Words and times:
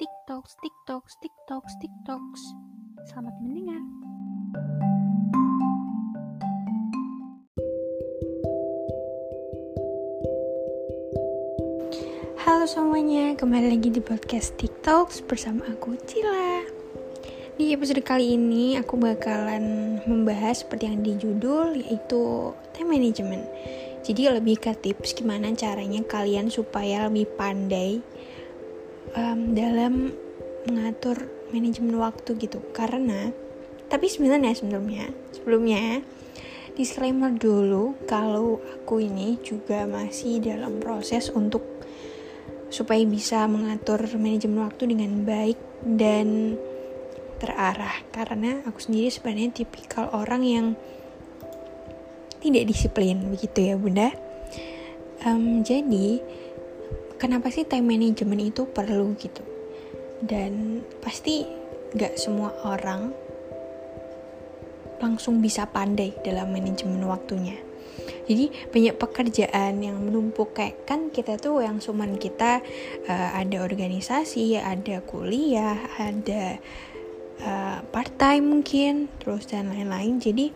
TikToks, 0.00 0.56
TikToks, 0.64 1.12
TikToks, 1.20 1.72
TikToks. 1.76 2.42
Selamat 3.12 3.36
mendengar. 3.44 3.84
Halo 12.40 12.64
semuanya, 12.64 13.36
kembali 13.36 13.76
lagi 13.76 13.92
di 13.92 14.00
podcast 14.00 14.56
TikToks 14.56 15.20
bersama 15.28 15.68
aku 15.68 15.92
Cila. 16.08 16.64
Di 17.60 17.76
episode 17.76 18.00
kali 18.00 18.40
ini 18.40 18.80
aku 18.80 18.96
bakalan 18.96 20.00
membahas 20.08 20.64
seperti 20.64 20.88
yang 20.88 21.04
di 21.04 21.12
judul 21.20 21.76
yaitu 21.76 22.56
time 22.72 22.96
management. 22.96 23.44
Jadi 24.00 24.32
lebih 24.32 24.64
ke 24.64 24.72
tips 24.80 25.12
gimana 25.12 25.52
caranya 25.52 26.00
kalian 26.08 26.48
supaya 26.48 27.04
lebih 27.04 27.28
pandai 27.36 28.00
um, 29.16 29.54
dalam 29.56 30.14
mengatur 30.66 31.30
manajemen 31.50 31.98
waktu 31.98 32.36
gitu. 32.36 32.60
Karena 32.74 33.30
tapi 33.90 34.06
sebenarnya 34.06 34.54
sebelumnya 34.54 35.10
sebelumnya 35.34 35.98
disclaimer 36.78 37.34
dulu 37.34 37.98
kalau 38.06 38.62
aku 38.62 39.02
ini 39.02 39.36
juga 39.42 39.82
masih 39.84 40.38
dalam 40.38 40.78
proses 40.78 41.26
untuk 41.34 41.66
supaya 42.70 43.02
bisa 43.02 43.50
mengatur 43.50 43.98
manajemen 44.14 44.62
waktu 44.62 44.94
dengan 44.94 45.26
baik 45.26 45.58
dan 45.82 46.54
terarah 47.42 48.06
karena 48.14 48.62
aku 48.62 48.78
sendiri 48.78 49.10
sebenarnya 49.10 49.50
tipikal 49.50 50.06
orang 50.14 50.42
yang 50.46 50.66
tidak 52.38 52.70
disiplin 52.70 53.26
begitu 53.26 53.74
ya 53.74 53.74
bunda 53.74 54.14
um, 55.26 55.66
jadi 55.66 56.22
kenapa 57.20 57.52
sih 57.52 57.68
time 57.68 57.84
management 57.84 58.40
itu 58.40 58.64
perlu 58.64 59.12
gitu? 59.20 59.44
Dan 60.24 60.80
pasti 61.04 61.44
gak 61.92 62.16
semua 62.16 62.56
orang 62.64 63.12
langsung 65.00 65.40
bisa 65.44 65.68
pandai 65.68 66.16
dalam 66.24 66.48
manajemen 66.52 67.04
waktunya. 67.04 67.56
Jadi 68.24 68.70
banyak 68.70 68.94
pekerjaan 68.96 69.80
yang 69.82 70.00
menumpuk. 70.00 70.54
Kayak 70.56 70.86
kan 70.88 71.10
kita 71.10 71.36
tuh 71.36 71.60
yang 71.60 71.82
cuman 71.82 72.16
kita 72.16 72.62
uh, 73.08 73.30
ada 73.36 73.64
organisasi 73.64 74.60
ada 74.60 75.02
kuliah 75.02 75.76
ada 75.98 76.60
uh, 77.42 77.78
part 77.90 78.12
time 78.20 78.60
mungkin 78.60 79.10
terus 79.18 79.48
dan 79.50 79.72
lain-lain. 79.72 80.20
Jadi 80.20 80.46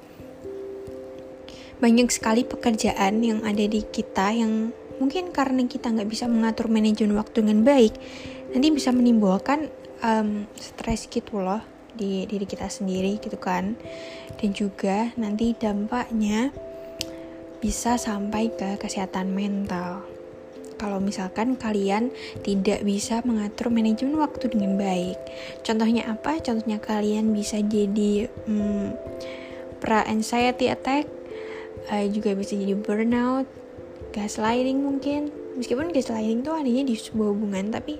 banyak 1.82 2.08
sekali 2.08 2.46
pekerjaan 2.46 3.20
yang 3.20 3.42
ada 3.42 3.64
di 3.66 3.82
kita 3.82 4.30
yang 4.30 4.70
mungkin 4.98 5.34
karena 5.34 5.66
kita 5.66 5.90
nggak 5.90 6.08
bisa 6.08 6.30
mengatur 6.30 6.70
manajemen 6.70 7.18
waktu 7.18 7.42
dengan 7.42 7.66
baik 7.66 7.94
nanti 8.54 8.66
bisa 8.70 8.94
menimbulkan 8.94 9.70
um, 10.04 10.46
stres 10.54 11.10
gitu 11.10 11.42
loh 11.42 11.62
di 11.94 12.26
diri 12.26 12.46
kita 12.46 12.66
sendiri 12.66 13.22
gitu 13.22 13.38
kan 13.38 13.78
dan 14.38 14.50
juga 14.50 15.14
nanti 15.14 15.54
dampaknya 15.54 16.50
bisa 17.64 17.96
sampai 17.96 18.52
ke 18.52 18.76
kesehatan 18.76 19.32
mental. 19.32 20.04
Kalau 20.76 21.00
misalkan 21.00 21.56
kalian 21.56 22.12
tidak 22.44 22.84
bisa 22.84 23.24
mengatur 23.24 23.72
manajemen 23.72 24.20
waktu 24.20 24.52
dengan 24.52 24.76
baik, 24.76 25.16
contohnya 25.64 26.12
apa? 26.12 26.36
Contohnya 26.44 26.76
kalian 26.76 27.32
bisa 27.32 27.64
jadi 27.64 28.28
hmm, 28.44 28.92
pra 29.80 30.04
anxiety 30.04 30.68
attack, 30.68 31.08
uh, 31.88 32.04
juga 32.12 32.36
bisa 32.36 32.52
jadi 32.52 32.76
burnout, 32.76 33.48
gaslighting 34.14 34.78
mungkin. 34.78 35.34
Meskipun 35.58 35.90
gaslighting 35.90 36.46
itu 36.46 36.50
adanya 36.54 36.82
di 36.86 36.94
sebuah 36.94 37.34
hubungan, 37.34 37.74
tapi 37.74 37.98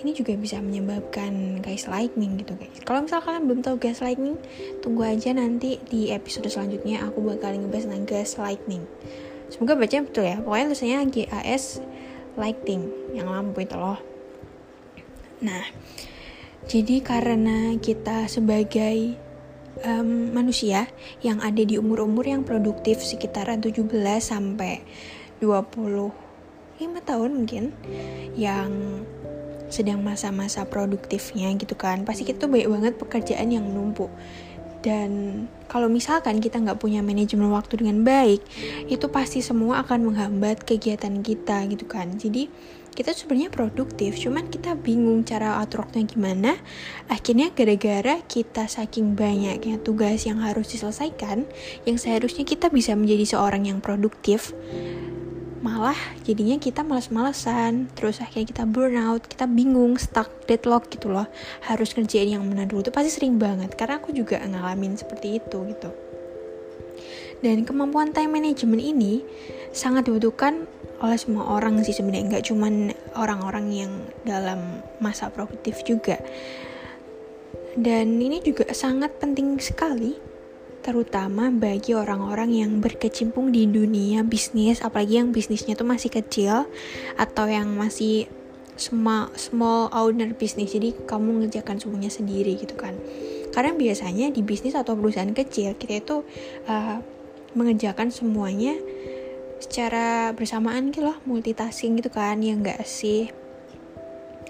ini 0.00 0.10
juga 0.16 0.32
bisa 0.34 0.58
menyebabkan 0.58 1.62
gaslighting 1.62 2.40
gitu 2.40 2.56
guys. 2.56 2.82
Kalau 2.82 3.04
misalnya 3.04 3.24
kalian 3.30 3.44
belum 3.46 3.60
tahu 3.62 3.76
gaslighting, 3.78 4.34
tunggu 4.82 5.02
aja 5.06 5.30
nanti 5.36 5.78
di 5.86 6.10
episode 6.10 6.48
selanjutnya 6.50 7.04
aku 7.06 7.22
bakal 7.22 7.54
ngebahas 7.54 7.86
tentang 7.86 8.06
gaslighting. 8.08 8.82
Semoga 9.50 9.78
bacanya 9.78 10.02
betul 10.06 10.24
ya. 10.26 10.36
Pokoknya 10.42 10.66
tulisannya 10.72 10.98
G 11.10 11.16
A 11.30 11.40
S 11.46 11.78
lighting 12.38 13.14
yang 13.14 13.28
lampu 13.28 13.66
itu 13.66 13.76
loh. 13.76 13.98
Nah, 15.42 15.64
jadi 16.70 17.02
karena 17.02 17.74
kita 17.82 18.30
sebagai 18.30 19.18
um, 19.84 20.30
manusia 20.32 20.86
yang 21.20 21.42
ada 21.42 21.60
di 21.60 21.76
umur-umur 21.76 22.24
yang 22.24 22.46
produktif 22.46 23.02
sekitaran 23.02 23.58
17 23.58 23.90
sampai 24.22 24.84
25 25.40 26.12
tahun 27.08 27.30
mungkin 27.32 27.72
yang 28.38 28.70
sedang 29.70 30.02
masa-masa 30.02 30.66
produktifnya 30.66 31.54
gitu 31.56 31.78
kan. 31.78 32.02
Pasti 32.04 32.26
kita 32.26 32.46
tuh 32.46 32.50
banyak 32.50 32.68
banget 32.68 32.94
pekerjaan 32.98 33.48
yang 33.54 33.64
numpuk. 33.64 34.10
Dan 34.80 35.44
kalau 35.68 35.92
misalkan 35.92 36.40
kita 36.40 36.56
nggak 36.56 36.80
punya 36.80 37.04
manajemen 37.04 37.52
waktu 37.52 37.84
dengan 37.84 38.00
baik 38.00 38.40
itu 38.88 39.06
pasti 39.12 39.44
semua 39.44 39.84
akan 39.84 40.08
menghambat 40.08 40.64
kegiatan 40.64 41.20
kita 41.20 41.68
gitu 41.68 41.84
kan. 41.84 42.16
Jadi 42.16 42.48
kita 42.90 43.14
sebenarnya 43.14 43.52
produktif 43.54 44.18
cuman 44.18 44.50
kita 44.50 44.74
bingung 44.74 45.22
cara 45.22 45.60
atur 45.60 45.84
waktunya 45.84 46.08
gimana. 46.08 46.52
Akhirnya 47.12 47.52
gara-gara 47.52 48.24
kita 48.24 48.66
saking 48.66 49.14
banyaknya 49.14 49.76
tugas 49.84 50.24
yang 50.24 50.40
harus 50.40 50.72
diselesaikan 50.72 51.44
yang 51.84 52.00
seharusnya 52.00 52.48
kita 52.48 52.72
bisa 52.72 52.96
menjadi 52.96 53.36
seorang 53.36 53.68
yang 53.68 53.84
produktif 53.84 54.56
malah 55.60 55.96
jadinya 56.24 56.56
kita 56.56 56.80
males-malesan. 56.80 57.92
Terus 57.92 58.20
akhirnya 58.24 58.48
kita 58.48 58.64
burnout 58.64 59.28
kita 59.28 59.44
bingung 59.44 60.00
stuck 60.00 60.28
deadlock 60.48 60.88
gitu 60.88 61.12
loh. 61.12 61.28
Harus 61.64 61.92
ngerjain 61.94 62.36
yang 62.36 62.44
mana 62.44 62.64
dulu 62.64 62.84
itu 62.84 62.92
pasti 62.92 63.12
sering 63.12 63.36
banget 63.36 63.76
karena 63.76 64.00
aku 64.00 64.12
juga 64.12 64.40
ngalamin 64.40 64.96
seperti 64.96 65.38
itu 65.38 65.58
gitu. 65.68 65.90
Dan 67.40 67.64
kemampuan 67.64 68.12
time 68.12 68.36
management 68.36 68.84
ini 68.84 69.24
sangat 69.72 70.08
dibutuhkan 70.08 70.68
oleh 71.00 71.16
semua 71.16 71.56
orang 71.56 71.80
sih 71.80 71.96
sebenarnya 71.96 72.36
nggak 72.36 72.46
cuman 72.52 72.92
orang-orang 73.16 73.66
yang 73.72 73.92
dalam 74.28 74.84
masa 75.00 75.32
produktif 75.32 75.80
juga. 75.88 76.20
Dan 77.80 78.20
ini 78.20 78.44
juga 78.44 78.68
sangat 78.76 79.16
penting 79.16 79.56
sekali 79.56 80.29
terutama 80.80 81.52
bagi 81.52 81.92
orang-orang 81.92 82.50
yang 82.56 82.72
berkecimpung 82.80 83.52
di 83.52 83.68
dunia 83.68 84.24
bisnis, 84.24 84.80
apalagi 84.80 85.20
yang 85.20 85.30
bisnisnya 85.30 85.76
tuh 85.76 85.84
masih 85.84 86.08
kecil 86.08 86.64
atau 87.20 87.44
yang 87.48 87.68
masih 87.76 88.28
small, 88.80 89.28
small 89.36 89.92
owner 89.92 90.32
bisnis, 90.32 90.72
jadi 90.72 90.96
kamu 91.04 91.44
ngerjakan 91.44 91.76
semuanya 91.76 92.08
sendiri 92.08 92.56
gitu 92.56 92.72
kan. 92.80 92.96
Karena 93.52 93.76
biasanya 93.76 94.32
di 94.32 94.40
bisnis 94.40 94.72
atau 94.72 94.96
perusahaan 94.96 95.30
kecil 95.36 95.76
kita 95.76 96.00
itu 96.00 96.16
uh, 96.64 96.98
mengerjakan 97.52 98.08
semuanya 98.08 98.78
secara 99.60 100.32
bersamaan 100.32 100.88
gitu 100.88 101.04
loh, 101.04 101.20
multitasking 101.28 102.00
gitu 102.00 102.08
kan, 102.08 102.40
ya 102.40 102.56
enggak 102.56 102.80
sih. 102.88 103.28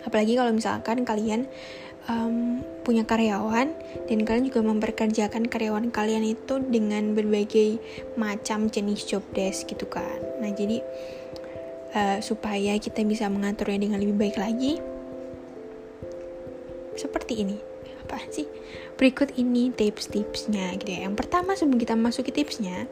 Apalagi 0.07 0.39
kalau 0.39 0.55
misalkan 0.55 1.03
kalian 1.03 1.51
um, 2.11 2.67
punya 2.83 3.07
karyawan 3.07 3.71
dan 4.11 4.19
kalian 4.27 4.51
juga 4.51 4.61
memperkerjakan 4.67 5.47
karyawan 5.47 5.95
kalian 5.95 6.27
itu 6.27 6.59
dengan 6.59 7.15
berbagai 7.15 7.79
macam 8.19 8.67
jenis 8.67 9.07
job 9.07 9.23
desk 9.31 9.71
gitu 9.71 9.87
kan. 9.87 10.19
Nah 10.43 10.51
jadi 10.51 10.83
uh, 11.95 12.19
supaya 12.19 12.75
kita 12.83 13.07
bisa 13.07 13.31
mengaturnya 13.31 13.87
dengan 13.87 14.03
lebih 14.03 14.19
baik 14.19 14.37
lagi, 14.43 14.83
seperti 16.99 17.47
ini 17.47 17.57
apa 18.03 18.19
sih? 18.35 18.51
Berikut 18.99 19.39
ini 19.39 19.71
tips-tipsnya 19.71 20.75
gitu 20.83 20.91
ya. 20.91 21.07
Yang 21.07 21.15
pertama 21.15 21.55
sebelum 21.55 21.79
kita 21.79 21.95
masuk 21.95 22.27
ke 22.29 22.43
tipsnya, 22.43 22.91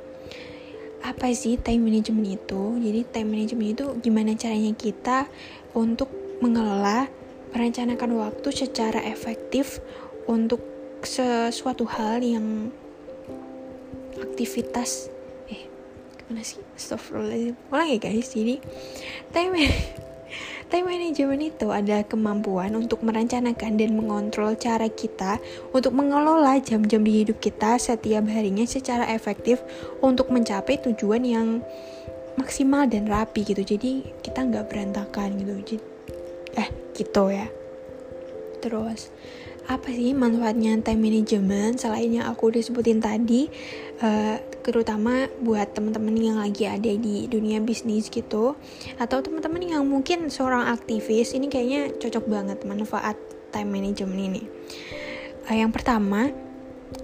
apa 1.03 1.27
sih 1.35 1.59
time 1.59 1.91
management 1.91 2.39
itu? 2.39 2.63
Jadi 2.79 3.01
time 3.11 3.29
management 3.35 3.71
itu 3.75 3.85
gimana 3.99 4.39
caranya 4.39 4.73
kita 4.79 5.27
untuk 5.75 6.09
mengelola 6.39 7.11
merencanakan 7.53 8.19
waktu 8.19 8.49
secara 8.53 9.01
efektif 9.05 9.81
untuk 10.29 10.61
sesuatu 11.03 11.87
hal 11.87 12.21
yang 12.21 12.75
aktivitas 14.19 15.09
eh 15.47 15.71
gimana 16.21 16.43
sih 16.43 16.61
astagfirullahaladzim 16.75 17.57
ulang 17.71 17.99
guys 18.03 18.35
jadi 18.35 18.57
time 19.31 19.55
Time 20.69 20.85
management 20.85 21.57
itu 21.57 21.73
adalah 21.73 22.05
kemampuan 22.05 22.77
untuk 22.77 23.01
merencanakan 23.01 23.81
dan 23.81 23.97
mengontrol 23.97 24.53
cara 24.53 24.85
kita 24.93 25.41
untuk 25.73 25.97
mengelola 25.97 26.61
jam-jam 26.61 27.01
di 27.01 27.25
hidup 27.25 27.41
kita 27.41 27.81
setiap 27.81 28.29
harinya 28.29 28.69
secara 28.69 29.09
efektif 29.09 29.65
untuk 30.05 30.29
mencapai 30.29 30.77
tujuan 30.85 31.25
yang 31.25 31.65
maksimal 32.37 32.85
dan 32.85 33.09
rapi 33.09 33.49
gitu. 33.49 33.65
Jadi 33.65 34.13
kita 34.21 34.45
nggak 34.45 34.69
berantakan 34.69 35.41
gitu. 35.41 35.55
Jadi, 35.65 35.77
eh 36.59 36.69
gitu 36.99 37.31
ya. 37.31 37.47
Terus 38.59 39.15
apa 39.69 39.93
sih 39.93 40.17
manfaatnya 40.17 40.81
time 40.83 40.99
management? 41.07 41.79
Selain 41.79 42.11
yang 42.11 42.27
aku 42.27 42.51
udah 42.51 42.63
sebutin 42.65 42.99
tadi 42.99 43.47
uh, 44.03 44.41
terutama 44.67 45.31
buat 45.45 45.73
teman-teman 45.77 46.17
yang 46.19 46.39
lagi 46.41 46.67
ada 46.67 46.93
di 46.93 47.29
dunia 47.31 47.63
bisnis 47.63 48.11
gitu 48.11 48.59
atau 48.99 49.19
teman-teman 49.23 49.63
yang 49.65 49.85
mungkin 49.87 50.29
seorang 50.29 50.69
aktivis 50.73 51.33
ini 51.37 51.47
kayaknya 51.47 51.95
cocok 51.97 52.25
banget 52.27 52.59
manfaat 52.67 53.17
time 53.55 53.71
management 53.71 54.19
ini. 54.19 54.43
Uh, 55.47 55.57
yang 55.57 55.71
pertama 55.71 56.33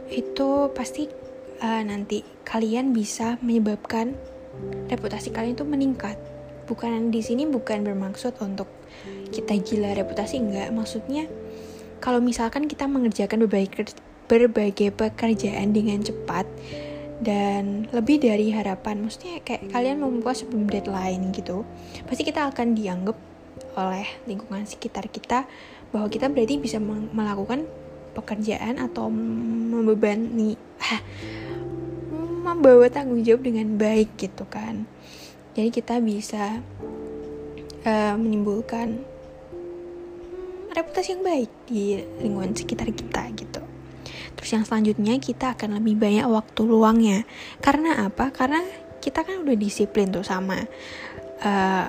itu 0.08 0.72
pasti 0.72 1.08
uh, 1.60 1.82
nanti 1.84 2.24
kalian 2.48 2.96
bisa 2.96 3.36
menyebabkan 3.44 4.16
reputasi 4.88 5.30
kalian 5.30 5.56
itu 5.56 5.68
meningkat. 5.68 6.16
Bukan 6.64 7.12
di 7.12 7.20
sini 7.20 7.44
bukan 7.44 7.84
bermaksud 7.84 8.40
untuk 8.40 8.68
kita 9.31 9.58
gila 9.61 9.94
reputasi 9.96 10.41
enggak. 10.41 10.70
Maksudnya 10.70 11.26
kalau 11.99 12.20
misalkan 12.20 12.69
kita 12.69 12.85
mengerjakan 12.85 13.44
berbagai 13.46 13.96
berbagai 14.25 14.88
pekerjaan 14.93 15.76
dengan 15.76 16.00
cepat 16.00 16.49
dan 17.20 17.87
lebih 17.93 18.20
dari 18.20 18.50
harapan 18.50 19.05
maksudnya 19.05 19.38
kayak 19.44 19.70
kalian 19.70 20.02
membuat 20.02 20.35
sebelum 20.41 20.67
deadline 20.67 21.31
gitu 21.31 21.62
pasti 22.08 22.26
kita 22.26 22.50
akan 22.50 22.75
dianggap 22.75 23.14
oleh 23.76 24.08
lingkungan 24.26 24.67
sekitar 24.67 25.06
kita 25.12 25.46
bahwa 25.94 26.11
kita 26.11 26.26
berarti 26.26 26.58
bisa 26.58 26.82
melakukan 26.82 27.69
pekerjaan 28.14 28.82
atau 28.82 29.11
membebani 29.11 30.58
membawa 32.44 32.87
tanggung 32.93 33.25
jawab 33.25 33.46
dengan 33.46 33.75
baik 33.81 34.14
gitu 34.20 34.44
kan. 34.46 34.85
Jadi 35.56 35.70
kita 35.70 35.99
bisa 35.99 36.61
uh, 37.84 38.14
menimbulkan 38.19 39.00
reputasi 40.75 41.14
yang 41.14 41.22
baik 41.22 41.50
di 41.70 42.02
lingkungan 42.19 42.50
sekitar 42.56 42.90
kita 42.90 43.31
gitu 43.38 43.62
Terus 44.44 44.60
yang 44.60 44.64
selanjutnya 44.69 45.16
kita 45.16 45.56
akan 45.56 45.81
lebih 45.81 45.96
banyak 45.96 46.28
waktu 46.28 46.69
luangnya. 46.69 47.25
Karena 47.64 48.04
apa? 48.04 48.28
Karena 48.28 48.60
kita 49.00 49.25
kan 49.25 49.40
udah 49.40 49.56
disiplin 49.56 50.12
tuh 50.12 50.20
sama 50.20 50.60
uh, 51.40 51.86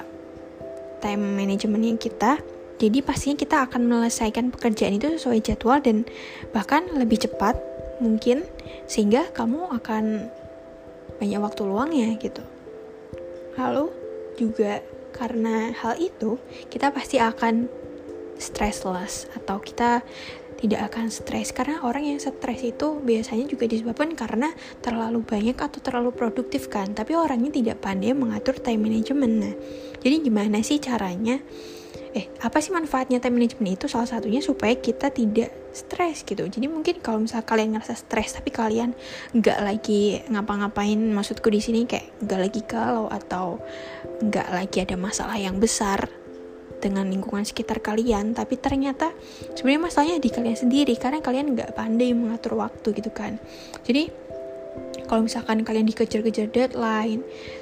time 1.04 1.24
managementnya 1.36 2.00
kita. 2.00 2.40
Jadi 2.80 3.04
pastinya 3.04 3.36
kita 3.36 3.68
akan 3.68 3.92
menyelesaikan 3.92 4.56
pekerjaan 4.56 4.96
itu 4.96 5.20
sesuai 5.20 5.44
jadwal 5.44 5.84
dan 5.84 6.08
bahkan 6.56 6.88
lebih 6.96 7.28
cepat 7.28 7.60
mungkin 8.00 8.48
sehingga 8.88 9.32
kamu 9.36 9.76
akan 9.76 10.32
banyak 11.20 11.40
waktu 11.44 11.62
luangnya 11.68 12.16
gitu. 12.16 12.44
Lalu 13.60 13.92
juga 14.40 14.80
karena 15.16 15.72
hal 15.72 15.96
itu 15.96 16.36
kita 16.68 16.92
pasti 16.92 17.24
akan 17.24 17.72
stressless 18.36 19.32
atau 19.32 19.64
kita 19.64 20.04
tidak 20.60 20.92
akan 20.92 21.12
stres. 21.12 21.52
Karena 21.56 21.84
orang 21.84 22.04
yang 22.04 22.20
stres 22.20 22.62
itu 22.64 23.00
biasanya 23.00 23.48
juga 23.48 23.68
disebabkan 23.68 24.16
karena 24.16 24.52
terlalu 24.84 25.24
banyak 25.24 25.56
atau 25.56 25.80
terlalu 25.80 26.12
produktif 26.12 26.68
kan. 26.68 26.92
Tapi 26.92 27.16
orangnya 27.16 27.56
tidak 27.56 27.80
pandai 27.84 28.12
mengatur 28.16 28.60
time 28.60 28.84
management. 28.84 29.34
Nah 29.40 29.56
jadi 30.04 30.16
gimana 30.20 30.60
sih 30.64 30.80
caranya 30.84 31.40
eh 32.16 32.32
apa 32.42 32.58
sih 32.64 32.72
manfaatnya 32.72 33.20
time 33.20 33.42
management 33.42 33.80
itu? 33.82 33.86
Salah 33.92 34.08
satunya 34.08 34.40
supaya 34.40 34.76
kita 34.80 35.12
tidak 35.12 35.52
stres 35.76 36.24
gitu. 36.24 36.48
Jadi 36.48 36.72
mungkin 36.72 37.04
kalau 37.04 37.20
misal 37.24 37.44
kalian 37.44 37.76
ngerasa 37.76 38.00
stres 38.00 38.36
tapi 38.36 38.50
kalian 38.50 38.96
nggak 39.36 39.60
lagi 39.60 40.24
ngapa-ngapain 40.32 40.98
maksudku 41.12 41.52
di 41.52 41.60
sini 41.60 41.84
kayak 41.84 42.16
nggak 42.24 42.40
lagi 42.40 42.62
galau 42.64 43.12
atau 43.12 43.60
nggak 44.24 44.50
lagi 44.56 44.78
ada 44.82 44.96
masalah 44.96 45.36
yang 45.36 45.60
besar 45.60 46.08
dengan 46.80 47.08
lingkungan 47.10 47.44
sekitar 47.48 47.82
kalian 47.82 48.38
tapi 48.38 48.62
ternyata 48.62 49.10
sebenarnya 49.58 49.82
masalahnya 49.90 50.18
di 50.22 50.30
kalian 50.30 50.60
sendiri 50.60 50.94
karena 51.00 51.20
kalian 51.24 51.56
nggak 51.58 51.74
pandai 51.74 52.14
mengatur 52.16 52.56
waktu 52.60 52.96
gitu 52.96 53.12
kan. 53.12 53.42
Jadi 53.84 54.25
kalau 55.06 55.26
misalkan 55.26 55.62
kalian 55.64 55.88
dikejar-kejar 55.88 56.50
deadline 56.52 57.22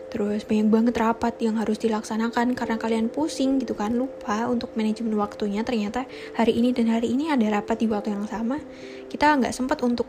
terus 0.09 0.45
banyak 0.45 0.69
banget 0.69 0.95
rapat 0.99 1.33
yang 1.41 1.57
harus 1.57 1.81
dilaksanakan 1.81 2.53
karena 2.53 2.77
kalian 2.77 3.09
pusing 3.09 3.57
gitu 3.57 3.73
kan 3.73 3.97
lupa 3.97 4.45
untuk 4.45 4.73
manajemen 4.77 5.17
waktunya 5.17 5.65
ternyata 5.65 6.05
hari 6.37 6.53
ini 6.53 6.69
dan 6.69 6.89
hari 6.93 7.13
ini 7.13 7.33
ada 7.33 7.61
rapat 7.61 7.81
di 7.81 7.87
waktu 7.89 8.13
yang 8.13 8.29
sama. 8.29 8.61
Kita 9.09 9.37
nggak 9.37 9.53
sempat 9.53 9.81
untuk 9.81 10.05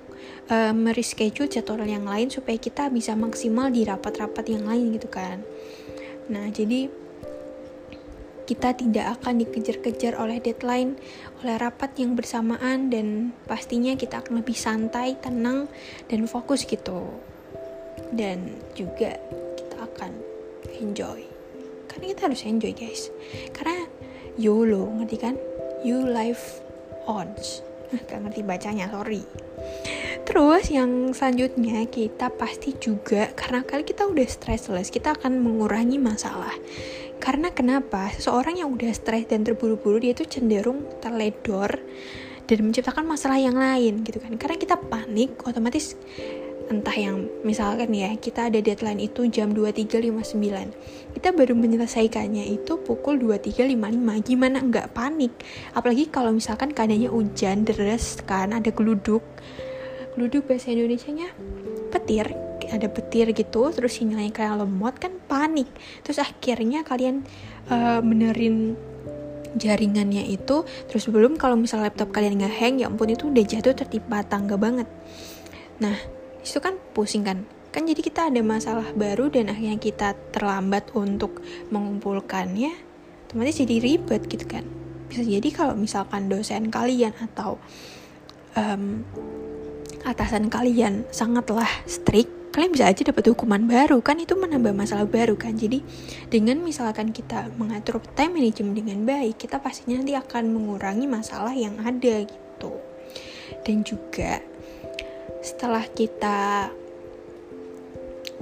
uh, 0.53 0.73
mereschedule 0.77 1.49
jadwal 1.49 1.85
yang 1.85 2.05
lain 2.05 2.29
supaya 2.29 2.57
kita 2.61 2.93
bisa 2.93 3.17
maksimal 3.17 3.73
di 3.73 3.85
rapat-rapat 3.85 4.45
yang 4.49 4.69
lain 4.69 4.93
gitu 4.97 5.09
kan. 5.09 5.41
Nah 6.29 6.49
jadi 6.53 7.04
kita 8.44 8.76
tidak 8.76 9.20
akan 9.20 9.41
dikejar-kejar 9.41 10.20
oleh 10.20 10.41
deadline, 10.41 11.00
oleh 11.41 11.56
rapat 11.56 11.96
yang 11.96 12.12
bersamaan 12.12 12.93
dan 12.93 13.32
pastinya 13.49 13.96
kita 13.96 14.20
akan 14.20 14.44
lebih 14.44 14.56
santai, 14.56 15.17
tenang 15.17 15.69
dan 16.12 16.29
fokus 16.29 16.69
gitu. 16.69 17.08
Dan 18.12 18.61
juga 18.76 19.17
kita 19.56 19.76
akan 19.81 20.12
enjoy. 20.76 21.25
Karena 21.88 22.05
kita 22.12 22.20
harus 22.29 22.43
enjoy, 22.44 22.73
guys. 22.76 23.08
Karena 23.56 23.87
YOLO, 24.37 24.90
ngerti 25.00 25.17
kan? 25.17 25.35
You 25.87 26.05
life 26.05 26.61
ons. 27.06 27.62
Gak 28.11 28.19
ngerti 28.19 28.43
bacanya, 28.43 28.90
sorry. 28.90 29.23
Terus 30.25 30.73
yang 30.73 31.12
selanjutnya 31.12 31.85
kita 31.87 32.32
pasti 32.32 32.75
juga 32.81 33.29
karena 33.37 33.61
kali 33.62 33.85
kita 33.85 34.08
udah 34.08 34.25
stressless, 34.25 34.88
kita 34.88 35.14
akan 35.14 35.38
mengurangi 35.38 36.00
masalah. 36.00 36.56
Karena 37.22 37.50
kenapa? 37.50 38.11
Seseorang 38.12 38.61
yang 38.61 38.75
udah 38.75 38.93
stres 38.94 39.26
dan 39.28 39.43
terburu-buru 39.43 40.02
dia 40.02 40.12
tuh 40.12 40.28
cenderung 40.28 40.87
terledor 41.00 41.81
dan 42.44 42.58
menciptakan 42.61 43.08
masalah 43.08 43.40
yang 43.40 43.56
lain 43.56 44.05
gitu 44.05 44.20
kan. 44.20 44.37
Karena 44.37 44.56
kita 44.61 44.76
panik, 44.76 45.40
otomatis 45.49 45.96
entah 46.64 46.96
yang 46.96 47.28
misalkan 47.44 47.93
ya 47.93 48.08
kita 48.16 48.49
ada 48.49 48.56
deadline 48.56 48.96
itu 48.96 49.28
jam 49.28 49.52
23.59 49.52 51.12
kita 51.12 51.28
baru 51.37 51.52
menyelesaikannya 51.52 52.49
itu 52.56 52.81
pukul 52.81 53.20
23.55 53.20 54.28
gimana 54.28 54.58
nggak 54.64 54.96
panik? 54.96 55.32
Apalagi 55.76 56.08
kalau 56.08 56.32
misalkan 56.32 56.72
keadaannya 56.72 57.12
hujan 57.12 57.69
deras 57.69 58.19
kan 58.25 58.56
ada 58.56 58.72
geluduk. 58.72 59.20
Geluduk 60.16 60.46
bahasa 60.46 60.72
Indonesia 60.72 61.11
nya 61.11 61.28
petir 61.90 62.32
ada 62.70 62.88
petir 62.88 63.31
gitu 63.32 63.72
terus 63.72 64.00
sinyalnya 64.00 64.32
kayak 64.32 64.64
lemot 64.64 64.94
kan 65.00 65.16
panik. 65.28 65.69
Terus 66.05 66.22
akhirnya 66.22 66.84
kalian 66.84 67.25
uh, 67.69 68.00
benerin 68.00 68.76
jaringannya 69.55 70.26
itu 70.34 70.66
terus 70.90 71.06
belum 71.06 71.38
kalau 71.38 71.55
misal 71.55 71.81
laptop 71.81 72.11
kalian 72.11 72.43
nggak 72.43 72.55
hang 72.58 72.82
ya 72.82 72.90
ampun 72.90 73.14
itu 73.14 73.31
udah 73.31 73.44
jatuh 73.46 73.75
tertimpa 73.75 74.26
tangga 74.26 74.58
banget. 74.58 74.90
Nah 75.78 75.94
itu 76.43 76.58
kan 76.61 76.76
pusing 76.93 77.25
kan? 77.25 77.46
Kan 77.75 77.90
jadi 77.90 78.00
kita 78.02 78.31
ada 78.31 78.38
masalah 78.43 78.87
baru 78.94 79.31
dan 79.31 79.50
akhirnya 79.50 79.78
kita 79.82 80.14
terlambat 80.31 80.94
untuk 80.94 81.43
mengumpulkannya 81.75 82.70
otomatis 83.26 83.58
jadi 83.58 83.83
ribet 83.83 84.26
gitu 84.30 84.47
kan? 84.47 84.62
Bisa 85.11 85.23
jadi 85.26 85.49
kalau 85.50 85.75
misalkan 85.75 86.30
dosen 86.30 86.71
kalian 86.71 87.14
atau 87.18 87.59
um, 88.54 89.02
atasan 90.04 90.52
kalian 90.52 91.02
sangatlah 91.11 91.68
strict 91.88 92.30
kalian 92.54 92.70
bisa 92.70 92.87
aja 92.87 93.02
dapat 93.02 93.34
hukuman 93.34 93.66
baru. 93.66 93.99
Kan 93.99 94.23
itu 94.23 94.38
menambah 94.38 94.70
masalah 94.70 95.11
baru 95.11 95.34
kan. 95.34 95.58
Jadi 95.58 95.82
dengan 96.30 96.62
misalkan 96.62 97.11
kita 97.11 97.50
mengatur 97.58 97.99
time 98.14 98.38
management 98.38 98.78
dengan 98.78 98.99
baik 99.02 99.42
kita 99.42 99.58
pastinya 99.58 99.99
nanti 99.99 100.14
akan 100.14 100.54
mengurangi 100.54 101.11
masalah 101.11 101.50
yang 101.50 101.75
ada 101.82 102.23
gitu. 102.23 102.73
Dan 103.66 103.82
juga 103.82 104.38
setelah 105.42 105.82
kita 105.90 106.70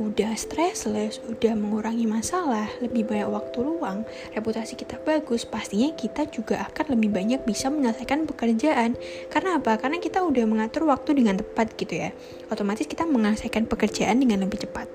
udah 0.00 0.32
stressless, 0.38 1.20
udah 1.28 1.52
mengurangi 1.52 2.08
masalah, 2.08 2.68
lebih 2.80 3.04
banyak 3.04 3.28
waktu 3.28 3.58
luang, 3.60 4.08
reputasi 4.32 4.78
kita 4.78 4.96
bagus, 5.04 5.44
pastinya 5.44 5.92
kita 5.92 6.24
juga 6.32 6.64
akan 6.64 6.96
lebih 6.96 7.12
banyak 7.12 7.40
bisa 7.44 7.68
menyelesaikan 7.68 8.24
pekerjaan. 8.24 8.96
Karena 9.28 9.60
apa? 9.60 9.76
Karena 9.76 10.00
kita 10.00 10.24
udah 10.24 10.44
mengatur 10.48 10.88
waktu 10.88 11.20
dengan 11.20 11.36
tepat 11.36 11.76
gitu 11.76 12.08
ya. 12.08 12.10
Otomatis 12.48 12.88
kita 12.88 13.04
menyelesaikan 13.04 13.68
pekerjaan 13.68 14.16
dengan 14.20 14.48
lebih 14.48 14.64
cepat. 14.64 14.88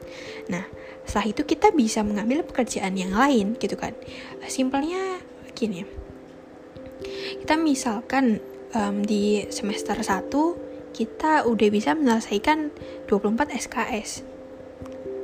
Nah, 0.50 0.66
setelah 1.06 1.30
itu 1.30 1.42
kita 1.46 1.70
bisa 1.72 2.02
mengambil 2.02 2.42
pekerjaan 2.42 2.98
yang 2.98 3.14
lain 3.14 3.54
gitu 3.62 3.78
kan. 3.78 3.94
Simpelnya 4.50 5.22
gini. 5.54 5.86
Kita 7.46 7.54
misalkan 7.54 8.42
um, 8.74 9.06
di 9.06 9.46
semester 9.54 9.94
1 9.94 10.34
kita 10.98 11.46
udah 11.46 11.70
bisa 11.70 11.94
menyelesaikan 11.94 12.74
24 13.06 13.54
SKS 13.54 14.37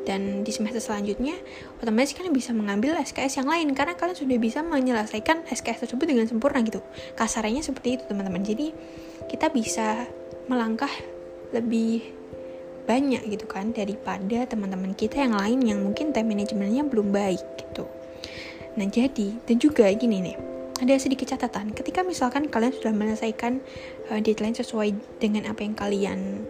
dan 0.03 0.43
di 0.43 0.51
semester 0.51 0.83
selanjutnya 0.83 1.35
otomatis 1.79 2.11
kalian 2.11 2.35
bisa 2.35 2.51
mengambil 2.51 2.99
SKS 2.99 3.39
yang 3.43 3.47
lain. 3.47 3.71
Karena 3.71 3.95
kalian 3.95 4.17
sudah 4.19 4.37
bisa 4.39 4.59
menyelesaikan 4.61 5.47
SKS 5.47 5.87
tersebut 5.87 6.05
dengan 6.05 6.27
sempurna 6.27 6.59
gitu. 6.63 6.83
Kasarnya 7.15 7.63
seperti 7.63 7.99
itu 7.99 8.03
teman-teman. 8.07 8.43
Jadi 8.43 8.75
kita 9.31 9.47
bisa 9.51 10.07
melangkah 10.51 10.91
lebih 11.55 12.03
banyak 12.83 13.23
gitu 13.31 13.47
kan 13.47 13.71
daripada 13.71 14.43
teman-teman 14.43 14.91
kita 14.91 15.23
yang 15.23 15.39
lain 15.39 15.59
yang 15.63 15.79
mungkin 15.79 16.11
time 16.11 16.35
manajemennya 16.35 16.83
belum 16.83 17.15
baik 17.15 17.43
gitu. 17.63 17.87
Nah 18.75 18.87
jadi 18.91 19.39
dan 19.47 19.55
juga 19.55 19.87
gini 19.95 20.19
nih 20.19 20.37
ada 20.83 20.99
sedikit 20.99 21.31
catatan. 21.31 21.71
Ketika 21.71 22.03
misalkan 22.03 22.51
kalian 22.51 22.75
sudah 22.75 22.91
menyelesaikan 22.91 23.63
uh, 24.11 24.19
deadline 24.19 24.57
sesuai 24.57 24.91
dengan 25.23 25.47
apa 25.47 25.63
yang 25.63 25.75
kalian 25.79 26.43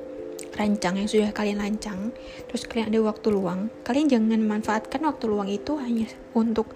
rancang 0.53 1.01
yang 1.01 1.09
sudah 1.09 1.33
kalian 1.33 1.59
lancang 1.61 2.13
terus 2.49 2.69
kalian 2.69 2.93
ada 2.93 2.99
waktu 3.01 3.27
luang 3.33 3.73
kalian 3.81 4.07
jangan 4.09 4.41
manfaatkan 4.41 5.01
waktu 5.03 5.25
luang 5.25 5.49
itu 5.49 5.77
hanya 5.81 6.05
untuk 6.37 6.71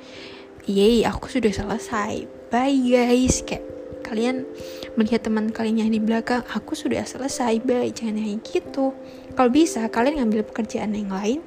yeay 0.67 1.07
aku 1.07 1.31
sudah 1.31 1.53
selesai 1.53 2.37
bye 2.47 2.71
guys. 2.71 3.43
Kayak 3.43 3.63
kalian 4.07 4.47
melihat 4.95 5.27
teman 5.27 5.51
kalian 5.51 5.83
yang 5.83 5.91
di 5.91 5.99
belakang 5.99 6.43
aku 6.47 6.75
sudah 6.79 7.03
selesai 7.03 7.59
bye. 7.63 7.91
Jangan 7.91 8.23
kayak 8.23 8.39
gitu. 8.43 8.95
Kalau 9.35 9.51
bisa 9.51 9.85
kalian 9.91 10.23
ngambil 10.23 10.47
pekerjaan 10.47 10.95
yang 10.95 11.11
lain 11.11 11.39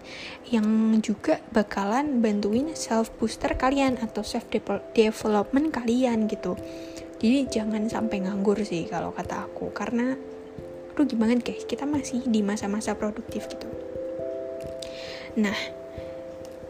yang 0.53 0.67
juga 1.01 1.41
bakalan 1.51 2.21
bantuin 2.21 2.77
self 2.77 3.11
booster 3.17 3.57
kalian 3.57 3.97
atau 3.99 4.21
self 4.21 4.47
development 4.93 5.73
kalian 5.73 6.29
gitu. 6.29 6.55
Jadi 7.21 7.53
jangan 7.53 7.85
sampai 7.89 8.25
nganggur 8.25 8.57
sih 8.65 8.89
kalau 8.89 9.13
kata 9.13 9.45
aku 9.45 9.73
karena 9.77 10.17
aduh 11.01 11.17
gimana 11.17 11.33
guys 11.41 11.65
kita 11.65 11.89
masih 11.89 12.21
di 12.29 12.45
masa-masa 12.45 12.93
produktif 12.93 13.49
gitu 13.49 13.65
nah 15.33 15.57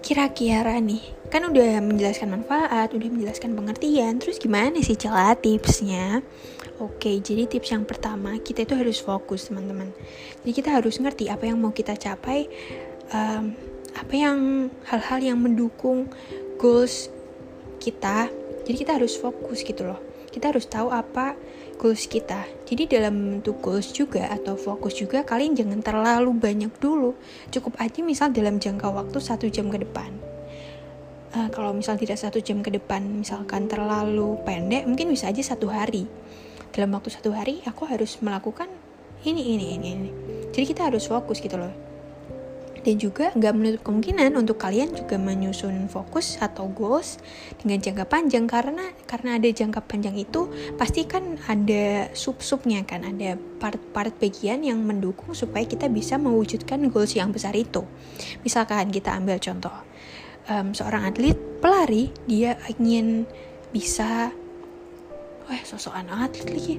kira-kira 0.06 0.78
nih 0.78 1.02
kan 1.34 1.50
udah 1.50 1.82
menjelaskan 1.82 2.38
manfaat 2.38 2.94
udah 2.94 3.10
menjelaskan 3.10 3.58
pengertian 3.58 4.22
terus 4.22 4.38
gimana 4.38 4.78
sih 4.86 4.94
cara 4.94 5.34
tipsnya 5.34 6.22
Oke, 6.80 7.12
jadi 7.20 7.44
tips 7.44 7.76
yang 7.76 7.84
pertama 7.84 8.40
kita 8.40 8.64
itu 8.64 8.72
harus 8.72 9.04
fokus 9.04 9.52
teman-teman. 9.52 9.92
Jadi 10.40 10.52
kita 10.56 10.80
harus 10.80 10.96
ngerti 10.96 11.28
apa 11.28 11.44
yang 11.44 11.60
mau 11.60 11.76
kita 11.76 11.92
capai, 11.92 12.48
um, 13.12 13.52
apa 13.92 14.14
yang 14.16 14.72
hal-hal 14.88 15.20
yang 15.20 15.36
mendukung 15.44 16.08
goals 16.56 17.12
kita. 17.84 18.32
Jadi 18.64 18.76
kita 18.80 18.96
harus 18.96 19.12
fokus 19.12 19.60
gitu 19.60 19.92
loh. 19.92 20.00
Kita 20.32 20.56
harus 20.56 20.64
tahu 20.64 20.88
apa 20.88 21.36
goals 21.80 22.04
kita. 22.04 22.44
Jadi 22.68 22.84
dalam 22.92 23.40
bentuk 23.40 23.64
goals 23.64 23.88
juga 23.96 24.28
atau 24.28 24.60
fokus 24.60 25.00
juga 25.00 25.24
kalian 25.24 25.56
jangan 25.56 25.80
terlalu 25.80 26.36
banyak 26.36 26.68
dulu. 26.76 27.16
Cukup 27.48 27.80
aja 27.80 28.04
misal 28.04 28.36
dalam 28.36 28.60
jangka 28.60 28.92
waktu 28.92 29.16
satu 29.16 29.48
jam 29.48 29.72
ke 29.72 29.80
depan. 29.80 30.12
Uh, 31.32 31.48
kalau 31.48 31.72
misal 31.72 31.96
tidak 31.96 32.20
satu 32.20 32.44
jam 32.44 32.60
ke 32.60 32.68
depan, 32.68 33.00
misalkan 33.00 33.64
terlalu 33.64 34.36
pendek, 34.44 34.84
mungkin 34.84 35.08
bisa 35.08 35.32
aja 35.32 35.40
satu 35.40 35.72
hari. 35.72 36.04
Dalam 36.76 36.92
waktu 36.92 37.08
satu 37.08 37.32
hari, 37.32 37.64
aku 37.64 37.88
harus 37.88 38.20
melakukan 38.20 38.68
ini, 39.24 39.56
ini, 39.56 39.66
ini, 39.80 39.88
ini. 39.96 40.10
Jadi 40.52 40.64
kita 40.76 40.92
harus 40.92 41.08
fokus 41.08 41.40
gitu 41.40 41.56
loh 41.56 41.89
dan 42.80 42.96
juga 42.96 43.32
nggak 43.36 43.54
menutup 43.56 43.82
kemungkinan 43.86 44.32
untuk 44.36 44.56
kalian 44.56 44.96
juga 44.96 45.20
menyusun 45.20 45.88
fokus 45.92 46.40
atau 46.40 46.68
goals 46.72 47.20
dengan 47.60 47.80
jangka 47.80 48.04
panjang. 48.08 48.48
Karena 48.48 48.88
karena 49.04 49.36
ada 49.36 49.48
jangka 49.48 49.84
panjang 49.84 50.16
itu 50.16 50.48
pasti 50.80 51.04
kan 51.04 51.36
ada 51.46 52.08
sub-subnya 52.16 52.84
kan 52.88 53.04
ada 53.04 53.36
part-part 53.36 54.16
bagian 54.16 54.64
yang 54.64 54.80
mendukung 54.80 55.36
supaya 55.36 55.68
kita 55.68 55.92
bisa 55.92 56.16
mewujudkan 56.16 56.80
goals 56.88 57.12
yang 57.12 57.30
besar 57.30 57.52
itu. 57.52 57.84
Misalkan 58.40 58.88
kita 58.88 59.12
ambil 59.12 59.36
contoh 59.36 59.74
um, 60.48 60.72
seorang 60.72 61.04
atlet 61.04 61.36
pelari 61.60 62.08
dia 62.24 62.56
ingin 62.80 63.28
bisa 63.70 64.32
wah 65.44 65.62
sosokan 65.68 66.08
atlet 66.08 66.48
lagi. 66.48 66.74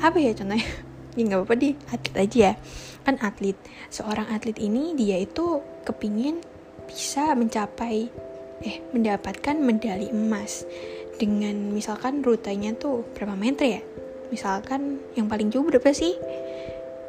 Apa 0.00 0.18
ya 0.20 0.36
contohnya? 0.36 0.68
Ya 1.16 1.24
nggak 1.24 1.48
apa-apa 1.48 1.56
di. 1.56 1.72
Atlet 1.88 2.16
aja. 2.28 2.52
ya 2.52 2.52
kan 3.06 3.22
atlet. 3.22 3.54
Seorang 3.94 4.26
atlet 4.34 4.58
ini 4.58 4.98
dia 4.98 5.22
itu 5.22 5.62
kepingin 5.86 6.42
bisa 6.90 7.38
mencapai 7.38 8.10
eh 8.66 8.82
mendapatkan 8.90 9.54
medali 9.54 10.10
emas. 10.10 10.66
Dengan 11.16 11.72
misalkan 11.72 12.20
rutenya 12.20 12.74
tuh 12.74 13.06
berapa 13.14 13.38
meter 13.38 13.80
ya? 13.80 13.82
Misalkan 14.28 15.00
yang 15.14 15.30
paling 15.30 15.54
jauh 15.54 15.64
berapa 15.64 15.94
sih? 15.94 16.18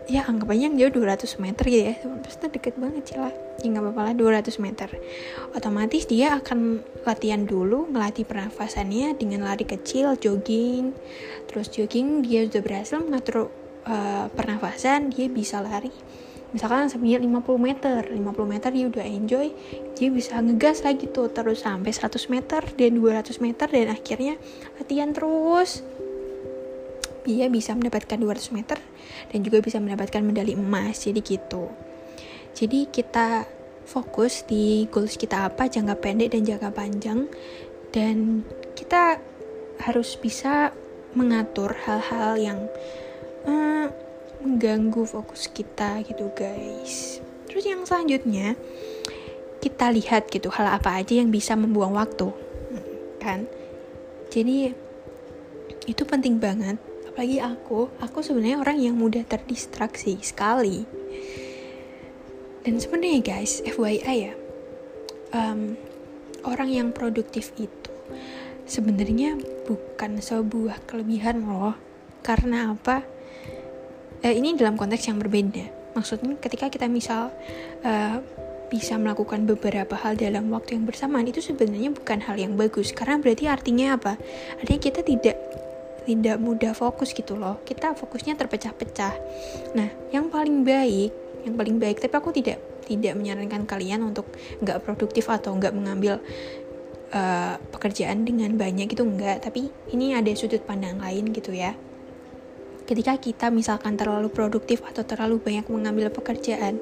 Ya 0.08 0.24
anggap 0.24 0.56
aja 0.56 0.72
yang 0.72 0.80
jauh 0.80 1.04
200 1.04 1.44
meter 1.44 1.64
gitu 1.68 1.84
ya. 1.92 1.96
Pasti 2.24 2.48
deket 2.48 2.80
banget 2.80 3.12
sih 3.12 3.18
lah. 3.20 3.34
Ya 3.60 3.68
nggak 3.68 3.84
apa-apa 3.84 4.02
lah 4.08 4.14
200 4.40 4.64
meter. 4.64 4.88
Otomatis 5.52 6.08
dia 6.08 6.40
akan 6.40 6.80
latihan 7.04 7.44
dulu 7.44 7.92
ngelatih 7.92 8.24
pernafasannya 8.24 9.20
dengan 9.20 9.44
lari 9.44 9.68
kecil 9.68 10.16
jogging. 10.16 10.96
Terus 11.52 11.68
jogging 11.68 12.24
dia 12.24 12.48
sudah 12.48 12.64
berhasil 12.64 13.04
mengatur 13.04 13.52
uh, 13.88 14.26
pernafasan 14.36 15.10
dia 15.10 15.32
bisa 15.32 15.64
lari. 15.64 15.92
Misalkan 16.52 16.88
sampai 16.88 17.20
50 17.20 17.28
meter 17.60 18.08
50 18.08 18.24
meter 18.48 18.70
dia 18.72 18.88
udah 18.88 19.04
enjoy 19.04 19.52
dia 20.00 20.08
bisa 20.08 20.40
ngegas 20.40 20.80
lagi 20.80 21.12
tuh 21.12 21.28
terus 21.28 21.68
sampai 21.68 21.92
100 21.92 22.32
meter 22.32 22.62
dan 22.80 22.92
200 22.96 23.44
meter 23.44 23.68
dan 23.68 23.88
akhirnya 23.92 24.36
latihan 24.80 25.12
terus. 25.12 25.84
Dia 27.28 27.52
bisa 27.52 27.76
mendapatkan 27.76 28.16
200 28.16 28.56
meter 28.56 28.80
dan 29.28 29.40
juga 29.44 29.60
bisa 29.60 29.84
mendapatkan 29.84 30.24
medali 30.24 30.56
emas 30.56 31.04
jadi 31.04 31.20
gitu. 31.20 31.68
Jadi 32.56 32.88
kita 32.88 33.44
fokus 33.84 34.48
di 34.48 34.88
goals 34.88 35.20
kita 35.20 35.48
apa 35.52 35.68
jangka 35.68 36.00
pendek 36.00 36.32
dan 36.36 36.44
jangka 36.48 36.70
panjang 36.72 37.20
dan 37.92 38.44
kita 38.76 39.20
harus 39.84 40.16
bisa 40.20 40.72
mengatur 41.16 41.76
hal-hal 41.88 42.36
yang 42.36 42.60
uh, 43.48 43.88
mengganggu 44.44 45.04
fokus 45.08 45.50
kita 45.50 46.04
gitu 46.06 46.30
guys. 46.36 47.24
Terus 47.48 47.64
yang 47.66 47.82
selanjutnya 47.88 48.54
kita 49.64 49.90
lihat 49.90 50.30
gitu 50.30 50.54
hal 50.54 50.78
apa 50.78 51.02
aja 51.02 51.18
yang 51.18 51.34
bisa 51.34 51.58
membuang 51.58 51.98
waktu. 51.98 52.30
Kan? 53.18 53.50
Jadi 54.30 54.72
itu 55.88 56.04
penting 56.04 56.38
banget. 56.38 56.78
Apalagi 57.10 57.42
aku 57.42 57.90
aku 57.98 58.22
sebenarnya 58.22 58.62
orang 58.62 58.78
yang 58.78 58.96
mudah 59.00 59.26
terdistraksi 59.26 60.20
sekali. 60.22 60.86
Dan 62.62 62.78
sebenarnya 62.78 63.24
guys 63.24 63.64
FYI 63.64 64.16
ya 64.28 64.34
um, 65.32 65.80
orang 66.44 66.68
yang 66.68 66.88
produktif 66.92 67.56
itu 67.56 67.92
sebenarnya 68.68 69.40
bukan 69.66 70.20
sebuah 70.20 70.84
kelebihan 70.86 71.48
loh. 71.48 71.76
Karena 72.22 72.76
apa 72.76 73.17
eh, 74.28 74.36
ini 74.36 74.54
dalam 74.60 74.76
konteks 74.76 75.08
yang 75.08 75.18
berbeda. 75.18 75.96
Maksudnya 75.96 76.38
ketika 76.38 76.70
kita 76.70 76.86
misal 76.86 77.34
uh, 77.82 78.22
bisa 78.68 79.00
melakukan 79.00 79.48
beberapa 79.48 79.96
hal 79.96 80.20
dalam 80.20 80.52
waktu 80.52 80.78
yang 80.78 80.86
bersamaan 80.86 81.26
itu 81.26 81.40
sebenarnya 81.40 81.96
bukan 81.96 82.20
hal 82.22 82.36
yang 82.38 82.54
bagus. 82.60 82.92
Karena 82.92 83.18
berarti 83.18 83.48
artinya 83.48 83.98
apa? 83.98 84.20
Artinya 84.62 84.82
kita 84.84 85.02
tidak 85.02 85.38
tidak 86.06 86.38
mudah 86.40 86.72
fokus 86.78 87.16
gitu 87.16 87.40
loh. 87.40 87.60
Kita 87.66 87.96
fokusnya 87.96 88.38
terpecah-pecah. 88.38 89.14
Nah 89.74 89.90
yang 90.14 90.30
paling 90.30 90.62
baik 90.68 91.12
yang 91.48 91.56
paling 91.56 91.80
baik 91.80 92.04
tapi 92.04 92.12
aku 92.12 92.36
tidak 92.36 92.60
tidak 92.84 93.16
menyarankan 93.16 93.64
kalian 93.64 94.04
untuk 94.04 94.28
nggak 94.60 94.84
produktif 94.84 95.32
atau 95.32 95.56
nggak 95.56 95.72
mengambil 95.72 96.20
uh, 97.16 97.56
pekerjaan 97.72 98.28
dengan 98.28 98.56
banyak 98.60 98.92
gitu 98.92 99.08
enggak 99.08 99.44
tapi 99.44 99.72
ini 99.96 100.12
ada 100.12 100.32
sudut 100.36 100.64
pandang 100.68 101.00
lain 101.00 101.32
gitu 101.32 101.56
ya 101.56 101.76
ketika 102.88 103.20
kita 103.20 103.52
misalkan 103.52 104.00
terlalu 104.00 104.32
produktif 104.32 104.80
atau 104.88 105.04
terlalu 105.04 105.44
banyak 105.44 105.68
mengambil 105.68 106.08
pekerjaan 106.08 106.80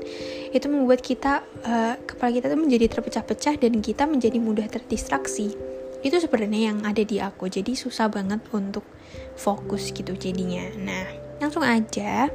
itu 0.54 0.70
membuat 0.70 1.02
kita 1.02 1.42
uh, 1.66 1.98
kepala 2.06 2.30
kita 2.30 2.48
tuh 2.54 2.62
menjadi 2.62 2.86
terpecah-pecah 2.94 3.58
dan 3.58 3.82
kita 3.82 4.06
menjadi 4.06 4.38
mudah 4.38 4.70
terdistraksi. 4.70 5.58
Itu 6.06 6.22
sebenarnya 6.22 6.70
yang 6.70 6.86
ada 6.86 7.02
di 7.02 7.18
aku 7.18 7.50
jadi 7.50 7.74
susah 7.74 8.14
banget 8.14 8.46
untuk 8.54 8.86
fokus 9.34 9.90
gitu 9.90 10.14
jadinya. 10.14 10.70
Nah 10.78 11.06
langsung 11.42 11.66
aja 11.66 12.30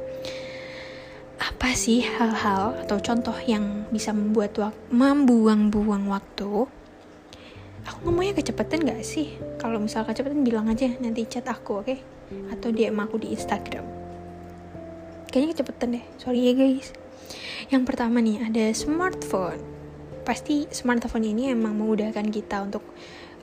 apa 1.41 1.73
sih 1.73 2.05
hal-hal 2.05 2.85
atau 2.85 3.01
contoh 3.01 3.33
yang 3.47 3.89
bisa 3.89 4.13
membuat 4.13 4.53
wak 4.59 4.75
membuang-buang 4.91 6.05
waktu? 6.11 6.67
Aku 7.81 7.97
ngomongnya 8.05 8.37
kecepatan 8.37 8.85
gak 8.85 9.01
sih? 9.01 9.33
Kalau 9.57 9.81
misal 9.81 10.05
kecepatan 10.05 10.45
bilang 10.45 10.69
aja 10.69 10.85
nanti 11.01 11.25
chat 11.25 11.49
aku 11.49 11.81
oke? 11.81 11.87
okay? 11.89 12.20
Atau 12.53 12.69
DM 12.71 12.97
aku 12.99 13.21
di 13.21 13.33
Instagram. 13.33 13.83
Kayaknya 15.31 15.49
kecepatan 15.55 15.89
deh. 15.95 16.05
Sorry 16.19 16.51
ya 16.51 16.53
guys. 16.53 16.91
Yang 17.71 17.83
pertama 17.87 18.19
nih 18.19 18.43
ada 18.43 18.65
smartphone. 18.75 19.63
Pasti 20.27 20.67
smartphone 20.69 21.23
ini 21.23 21.49
emang 21.49 21.79
memudahkan 21.79 22.27
kita 22.29 22.67
untuk 22.67 22.83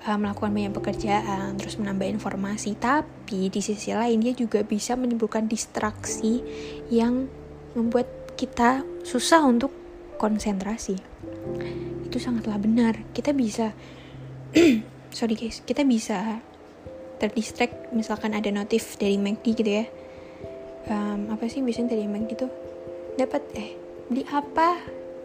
uh, 0.04 0.18
melakukan 0.20 0.52
banyak 0.52 0.72
pekerjaan 0.76 1.56
terus 1.56 1.80
menambah 1.80 2.06
informasi. 2.20 2.76
Tapi 2.76 3.48
di 3.48 3.60
sisi 3.64 3.96
lain 3.96 4.20
dia 4.20 4.36
juga 4.36 4.60
bisa 4.62 4.94
menimbulkan 4.94 5.48
distraksi 5.48 6.44
yang 6.92 7.26
membuat 7.72 8.36
kita 8.36 8.84
susah 9.02 9.42
untuk 9.48 9.72
konsentrasi. 10.20 11.00
Itu 12.04 12.20
sangatlah 12.20 12.60
benar. 12.60 13.00
Kita 13.16 13.32
bisa 13.32 13.72
sorry 15.16 15.34
guys. 15.40 15.64
Kita 15.64 15.82
bisa 15.88 16.44
terdistract 17.18 17.92
misalkan 17.92 18.32
ada 18.32 18.48
notif 18.48 18.96
dari 18.96 19.18
McD 19.18 19.46
gitu 19.58 19.70
ya. 19.82 19.84
Um, 20.88 21.34
apa 21.34 21.50
sih 21.50 21.60
biasanya 21.60 21.98
dari 21.98 22.08
McD 22.08 22.30
tuh? 22.38 22.52
Dapat 23.18 23.42
eh 23.58 23.76
beli 24.08 24.24
apa? 24.30 24.78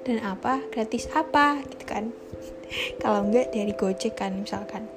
Dan 0.03 0.19
apa? 0.19 0.59
Gratis 0.73 1.07
apa? 1.13 1.61
Gitu 1.63 1.85
kan. 1.87 2.11
Kalau 3.01 3.23
enggak 3.23 3.53
dari 3.53 3.71
Gojek 3.71 4.17
kan 4.19 4.33
misalkan. 4.43 4.89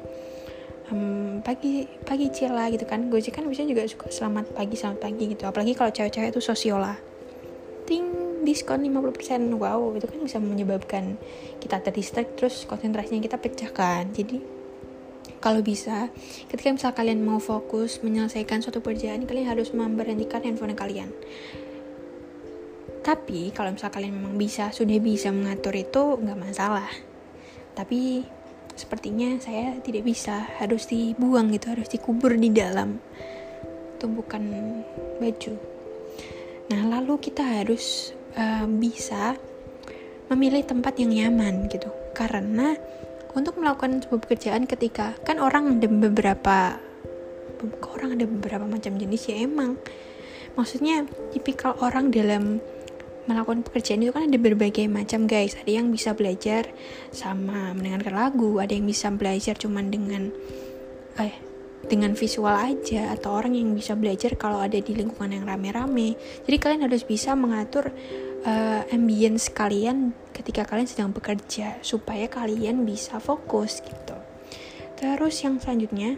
Um, 0.86 1.42
pagi 1.42 1.86
pagi 2.02 2.32
cila 2.32 2.72
gitu 2.72 2.88
kan. 2.88 3.12
Gojek 3.12 3.36
kan 3.36 3.44
biasanya 3.46 3.76
juga 3.76 3.82
suka 3.86 4.10
selamat 4.10 4.56
pagi 4.56 4.74
selamat 4.74 4.98
pagi 4.98 5.24
gitu. 5.30 5.44
Apalagi 5.46 5.76
kalau 5.78 5.92
cewek-cewek 5.94 6.34
itu 6.34 6.42
sosiola 6.42 6.96
ting 7.86 8.26
diskon 8.42 8.82
50% 8.82 9.58
wow 9.58 9.94
itu 9.94 10.06
kan 10.06 10.18
bisa 10.22 10.38
menyebabkan 10.42 11.14
kita 11.62 11.78
terdistract 11.82 12.34
terus 12.38 12.66
konsentrasinya 12.66 13.22
kita 13.22 13.38
pecahkan 13.38 14.10
jadi 14.10 14.42
kalau 15.38 15.60
bisa 15.60 16.08
ketika 16.48 16.72
misal 16.72 16.92
kalian 16.96 17.22
mau 17.22 17.38
fokus 17.38 18.00
menyelesaikan 18.00 18.64
suatu 18.64 18.80
pekerjaan 18.80 19.28
kalian 19.28 19.52
harus 19.52 19.70
memberhentikan 19.76 20.42
handphone 20.42 20.74
kalian. 20.74 21.12
Tapi 23.06 23.54
kalau 23.54 23.70
misal 23.70 23.94
kalian 23.94 24.18
memang 24.18 24.34
bisa 24.34 24.74
sudah 24.74 24.98
bisa 24.98 25.30
mengatur 25.30 25.76
itu 25.78 26.18
nggak 26.18 26.40
masalah. 26.40 26.90
Tapi 27.78 28.26
sepertinya 28.74 29.38
saya 29.38 29.78
tidak 29.78 30.02
bisa. 30.02 30.42
Harus 30.58 30.90
dibuang 30.90 31.54
gitu 31.54 31.70
harus 31.70 31.86
dikubur 31.86 32.34
di 32.34 32.50
dalam 32.50 32.98
tumpukan 34.02 34.42
baju. 35.22 35.54
Nah 36.66 36.80
lalu 36.98 37.14
kita 37.22 37.46
harus 37.46 38.10
uh, 38.34 38.66
bisa 38.66 39.38
memilih 40.26 40.66
tempat 40.66 40.98
yang 40.98 41.14
nyaman 41.14 41.70
gitu. 41.70 41.86
Karena 42.10 42.74
untuk 43.36 43.60
melakukan 43.60 44.00
sebuah 44.00 44.20
pekerjaan 44.24 44.64
ketika 44.64 45.12
kan 45.22 45.36
orang 45.36 45.76
ada 45.76 45.86
beberapa 45.86 46.80
orang 47.92 48.16
ada 48.16 48.24
beberapa 48.24 48.64
macam 48.64 48.96
jenis 48.96 49.28
ya 49.28 49.44
emang. 49.44 49.76
Maksudnya 50.56 51.04
tipikal 51.36 51.76
orang 51.84 52.08
dalam 52.08 52.64
melakukan 53.28 53.66
pekerjaan 53.66 54.00
itu 54.00 54.14
kan 54.14 54.24
ada 54.24 54.38
berbagai 54.40 54.88
macam 54.88 55.28
guys. 55.28 55.52
Ada 55.60 55.84
yang 55.84 55.92
bisa 55.92 56.16
belajar 56.16 56.72
sama 57.12 57.76
mendengarkan 57.76 58.14
lagu 58.16 58.56
ada 58.56 58.72
yang 58.72 58.88
bisa 58.88 59.12
belajar 59.12 59.54
cuman 59.60 59.92
dengan 59.92 60.32
eh 61.20 61.36
dengan 61.86 62.18
visual 62.18 62.50
aja 62.50 63.14
atau 63.14 63.38
orang 63.38 63.54
yang 63.54 63.70
bisa 63.76 63.94
belajar 63.94 64.34
kalau 64.34 64.58
ada 64.58 64.80
di 64.80 64.92
lingkungan 64.96 65.38
yang 65.38 65.44
rame-rame. 65.46 66.18
Jadi 66.48 66.56
kalian 66.58 66.82
harus 66.88 67.06
bisa 67.06 67.36
mengatur 67.38 67.94
uh, 68.46 68.82
ambience 68.94 69.50
kalian 69.50 70.14
ketika 70.30 70.62
kalian 70.64 70.86
sedang 70.86 71.10
bekerja 71.10 71.82
supaya 71.82 72.30
kalian 72.30 72.86
bisa 72.86 73.18
fokus 73.18 73.82
gitu. 73.82 74.16
Terus 74.96 75.42
yang 75.44 75.58
selanjutnya 75.60 76.16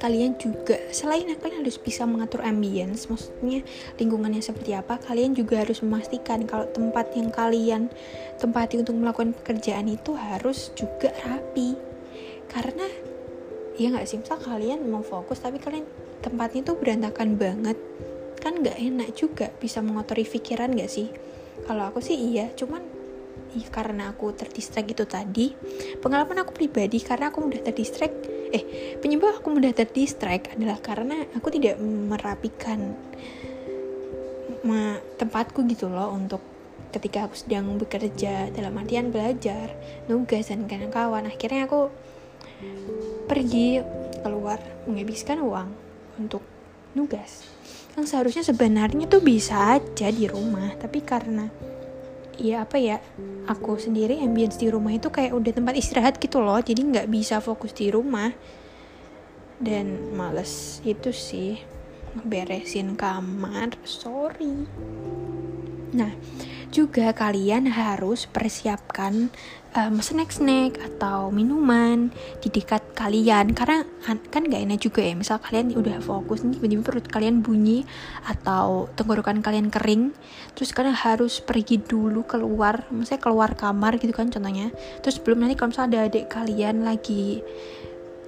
kalian 0.00 0.36
juga 0.36 0.76
selain 0.90 1.30
kalian 1.38 1.64
harus 1.64 1.80
bisa 1.80 2.04
mengatur 2.04 2.44
ambience 2.44 3.08
maksudnya 3.08 3.64
lingkungannya 3.96 4.42
seperti 4.44 4.76
apa 4.76 5.00
kalian 5.00 5.32
juga 5.32 5.64
harus 5.64 5.80
memastikan 5.80 6.44
kalau 6.44 6.68
tempat 6.68 7.14
yang 7.16 7.32
kalian 7.32 7.88
tempati 8.36 8.84
untuk 8.84 8.98
melakukan 8.98 9.32
pekerjaan 9.32 9.86
itu 9.86 10.16
harus 10.18 10.74
juga 10.74 11.14
rapi. 11.24 11.78
Karena 12.50 12.86
ya 13.78 13.94
nggak 13.94 14.06
sih? 14.06 14.18
Misal 14.18 14.38
kalian 14.42 14.86
mau 14.90 15.04
fokus 15.04 15.40
tapi 15.40 15.62
kalian 15.62 15.86
tempatnya 16.20 16.64
itu 16.64 16.72
berantakan 16.74 17.36
banget 17.36 17.76
kan 18.44 18.60
nggak 18.60 18.76
enak 18.76 19.08
juga 19.16 19.48
bisa 19.56 19.80
mengotori 19.80 20.28
pikiran 20.28 20.76
nggak 20.76 20.90
sih? 20.92 21.08
Kalau 21.64 21.88
aku 21.88 22.04
sih 22.04 22.14
iya 22.14 22.52
cuman 22.52 22.84
karena 23.70 24.10
aku 24.10 24.34
terdistract 24.34 24.90
itu 24.90 25.06
tadi 25.06 25.54
pengalaman 26.02 26.42
aku 26.42 26.50
pribadi 26.50 26.98
karena 26.98 27.30
aku 27.30 27.46
udah 27.46 27.62
terdistract 27.62 28.26
eh 28.50 28.98
penyebab 28.98 29.38
aku 29.38 29.46
mudah 29.54 29.70
terdistract 29.70 30.50
adalah 30.58 30.82
karena 30.82 31.22
aku 31.38 31.54
tidak 31.54 31.78
merapikan 31.82 32.98
tempatku 35.14 35.62
gitu 35.70 35.86
loh 35.86 36.10
untuk 36.10 36.42
ketika 36.90 37.26
aku 37.26 37.34
sedang 37.34 37.74
bekerja 37.74 38.50
dalam 38.54 38.74
artian 38.78 39.10
belajar 39.10 39.70
nugas 40.06 40.50
dan 40.50 40.66
kawan-kawan. 40.70 41.26
Akhirnya 41.26 41.66
aku 41.66 41.90
pergi 43.26 43.82
keluar 44.22 44.62
menghabiskan 44.86 45.42
uang 45.42 45.68
untuk 46.22 46.42
nugas. 46.94 47.44
Yang 47.94 48.06
seharusnya 48.10 48.42
sebenarnya 48.42 49.06
tuh 49.06 49.22
bisa 49.22 49.78
aja 49.78 50.10
di 50.10 50.26
rumah 50.26 50.74
tapi 50.74 50.98
karena 51.02 51.46
ya 52.34 52.66
apa 52.66 52.82
ya 52.82 52.98
aku 53.46 53.78
sendiri 53.78 54.18
ambience 54.18 54.58
di 54.58 54.66
rumah 54.66 54.90
itu 54.90 55.06
kayak 55.06 55.38
udah 55.38 55.52
tempat 55.54 55.78
istirahat 55.78 56.18
gitu 56.18 56.42
loh 56.42 56.58
jadi 56.58 56.82
nggak 56.82 57.06
bisa 57.10 57.38
fokus 57.38 57.74
di 57.74 57.90
rumah. 57.90 58.30
Dan 59.54 60.14
males 60.18 60.82
itu 60.82 61.14
sih 61.14 61.62
beresin 62.26 62.98
kamar 62.98 63.78
sorry. 63.86 64.66
Nah 65.94 66.10
juga 66.74 67.14
kalian 67.14 67.70
harus 67.70 68.26
persiapkan 68.26 69.30
um, 69.78 70.02
snack-snack 70.02 70.82
atau 70.82 71.30
minuman 71.30 72.10
di 72.42 72.50
dekat 72.50 72.82
kalian. 72.98 73.54
Karena 73.54 73.86
kan 74.02 74.42
gak 74.50 74.58
enak 74.58 74.82
juga 74.82 75.06
ya 75.06 75.14
misal 75.14 75.38
kalian 75.38 75.70
udah 75.78 76.02
fokus 76.02 76.42
nih 76.42 76.58
tiba-tiba 76.58 76.82
perut 76.82 77.06
kalian 77.06 77.46
bunyi 77.46 77.86
atau 78.26 78.90
tenggorokan 78.98 79.38
kalian 79.38 79.70
kering 79.70 80.10
terus 80.58 80.74
kalian 80.74 80.98
harus 80.98 81.38
pergi 81.38 81.78
dulu 81.78 82.26
keluar 82.26 82.90
misalnya 82.90 83.22
keluar 83.22 83.54
kamar 83.54 84.02
gitu 84.02 84.10
kan 84.10 84.34
contohnya. 84.34 84.74
Terus 85.06 85.22
belum 85.22 85.46
nanti 85.46 85.54
kalau 85.54 85.70
misalnya 85.70 85.90
ada 85.94 86.00
adik 86.10 86.26
kalian 86.26 86.82
lagi 86.82 87.46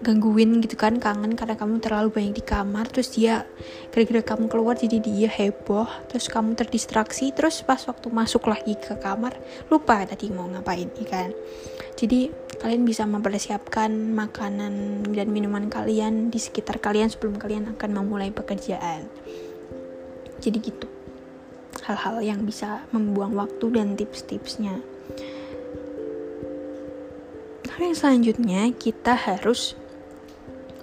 gangguin 0.04 0.60
gitu 0.60 0.76
kan 0.76 1.00
kangen 1.00 1.32
karena 1.38 1.56
kamu 1.56 1.80
terlalu 1.80 2.12
banyak 2.12 2.34
di 2.36 2.44
kamar 2.44 2.84
terus 2.92 3.16
dia 3.16 3.48
kira-kira 3.94 4.20
kamu 4.20 4.52
keluar 4.52 4.76
jadi 4.76 5.00
dia 5.00 5.28
heboh 5.30 5.88
terus 6.12 6.28
kamu 6.28 6.52
terdistraksi 6.52 7.32
terus 7.32 7.64
pas 7.64 7.80
waktu 7.88 8.12
masuk 8.12 8.44
lagi 8.44 8.76
ke 8.76 8.92
kamar 9.00 9.32
lupa 9.72 10.04
tadi 10.04 10.28
mau 10.28 10.44
ngapain 10.52 10.92
ya 11.00 11.06
kan? 11.08 11.30
Jadi 11.96 12.28
kalian 12.60 12.84
bisa 12.84 13.08
mempersiapkan 13.08 13.88
makanan 14.12 15.00
dan 15.16 15.28
minuman 15.32 15.72
kalian 15.72 16.28
di 16.28 16.36
sekitar 16.36 16.76
kalian 16.76 17.08
sebelum 17.08 17.40
kalian 17.40 17.72
akan 17.72 17.90
memulai 17.96 18.28
pekerjaan. 18.28 19.08
Jadi 20.44 20.58
gitu. 20.60 20.88
Hal-hal 21.88 22.20
yang 22.20 22.44
bisa 22.44 22.84
membuang 22.92 23.32
waktu 23.32 23.72
dan 23.72 23.96
tips-tipsnya. 23.96 24.76
Hal 27.72 27.80
yang 27.80 27.96
selanjutnya 27.96 28.68
kita 28.76 29.16
harus 29.16 29.72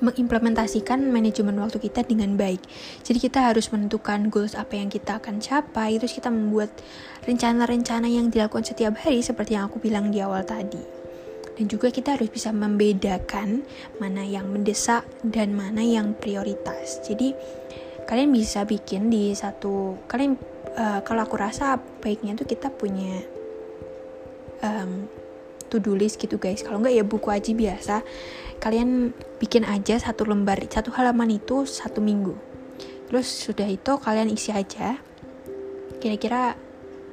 mengimplementasikan 0.03 0.99
manajemen 1.07 1.55
waktu 1.63 1.79
kita 1.79 2.03
dengan 2.03 2.35
baik. 2.35 2.59
Jadi 3.07 3.17
kita 3.23 3.49
harus 3.49 3.71
menentukan 3.71 4.27
goals 4.27 4.53
apa 4.53 4.75
yang 4.75 4.91
kita 4.91 5.23
akan 5.23 5.39
capai, 5.39 5.95
terus 5.95 6.13
kita 6.13 6.27
membuat 6.27 6.75
rencana-rencana 7.23 8.11
yang 8.11 8.27
dilakukan 8.27 8.67
setiap 8.67 8.99
hari 8.99 9.23
seperti 9.23 9.55
yang 9.55 9.71
aku 9.71 9.79
bilang 9.79 10.11
di 10.11 10.19
awal 10.19 10.43
tadi. 10.43 10.83
Dan 11.53 11.69
juga 11.71 11.87
kita 11.93 12.19
harus 12.19 12.27
bisa 12.27 12.51
membedakan 12.51 13.63
mana 14.01 14.27
yang 14.27 14.51
mendesak 14.51 15.07
dan 15.23 15.55
mana 15.55 15.85
yang 15.85 16.11
prioritas. 16.17 16.99
Jadi 17.07 17.31
kalian 18.03 18.35
bisa 18.35 18.67
bikin 18.67 19.07
di 19.07 19.31
satu 19.31 19.95
kalian 20.11 20.35
uh, 20.75 20.99
kalau 21.07 21.23
aku 21.23 21.39
rasa 21.39 21.79
baiknya 22.03 22.35
tuh 22.35 22.49
kita 22.49 22.67
punya 22.73 23.23
um, 24.65 25.07
to 25.73 25.81
do 25.81 25.97
list 25.97 26.21
gitu 26.21 26.37
guys. 26.37 26.61
Kalau 26.61 26.77
nggak 26.77 26.93
ya 26.93 27.01
buku 27.01 27.33
aja 27.33 27.49
biasa. 27.49 27.95
Kalian 28.61 29.09
bikin 29.41 29.65
aja 29.65 29.97
satu 29.97 30.29
lembar 30.29 30.61
satu 30.69 30.93
halaman 30.93 31.33
itu 31.33 31.65
satu 31.65 31.97
minggu. 31.97 32.37
Terus 33.09 33.25
sudah 33.25 33.65
itu 33.65 33.97
kalian 33.97 34.29
isi 34.29 34.53
aja. 34.53 35.01
Kira-kira 35.97 36.53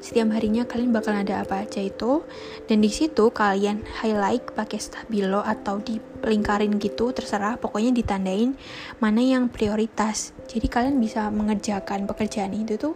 setiap 0.01 0.33
harinya 0.33 0.65
kalian 0.65 0.97
bakal 0.97 1.13
ada 1.13 1.45
apa 1.45 1.65
aja 1.65 1.81
itu. 1.81 2.25
Dan 2.69 2.85
di 2.85 2.93
situ 2.93 3.33
kalian 3.33 3.85
highlight 4.05 4.53
pakai 4.53 4.81
stabilo 4.81 5.41
atau 5.41 5.81
dilingkarin 5.81 6.77
gitu 6.77 7.17
terserah. 7.17 7.57
Pokoknya 7.57 7.97
ditandain 7.97 8.57
mana 9.01 9.25
yang 9.25 9.49
prioritas. 9.49 10.37
Jadi 10.49 10.69
kalian 10.69 11.01
bisa 11.01 11.29
mengerjakan 11.33 12.05
pekerjaan 12.09 12.53
itu 12.53 12.77
tuh 12.77 12.95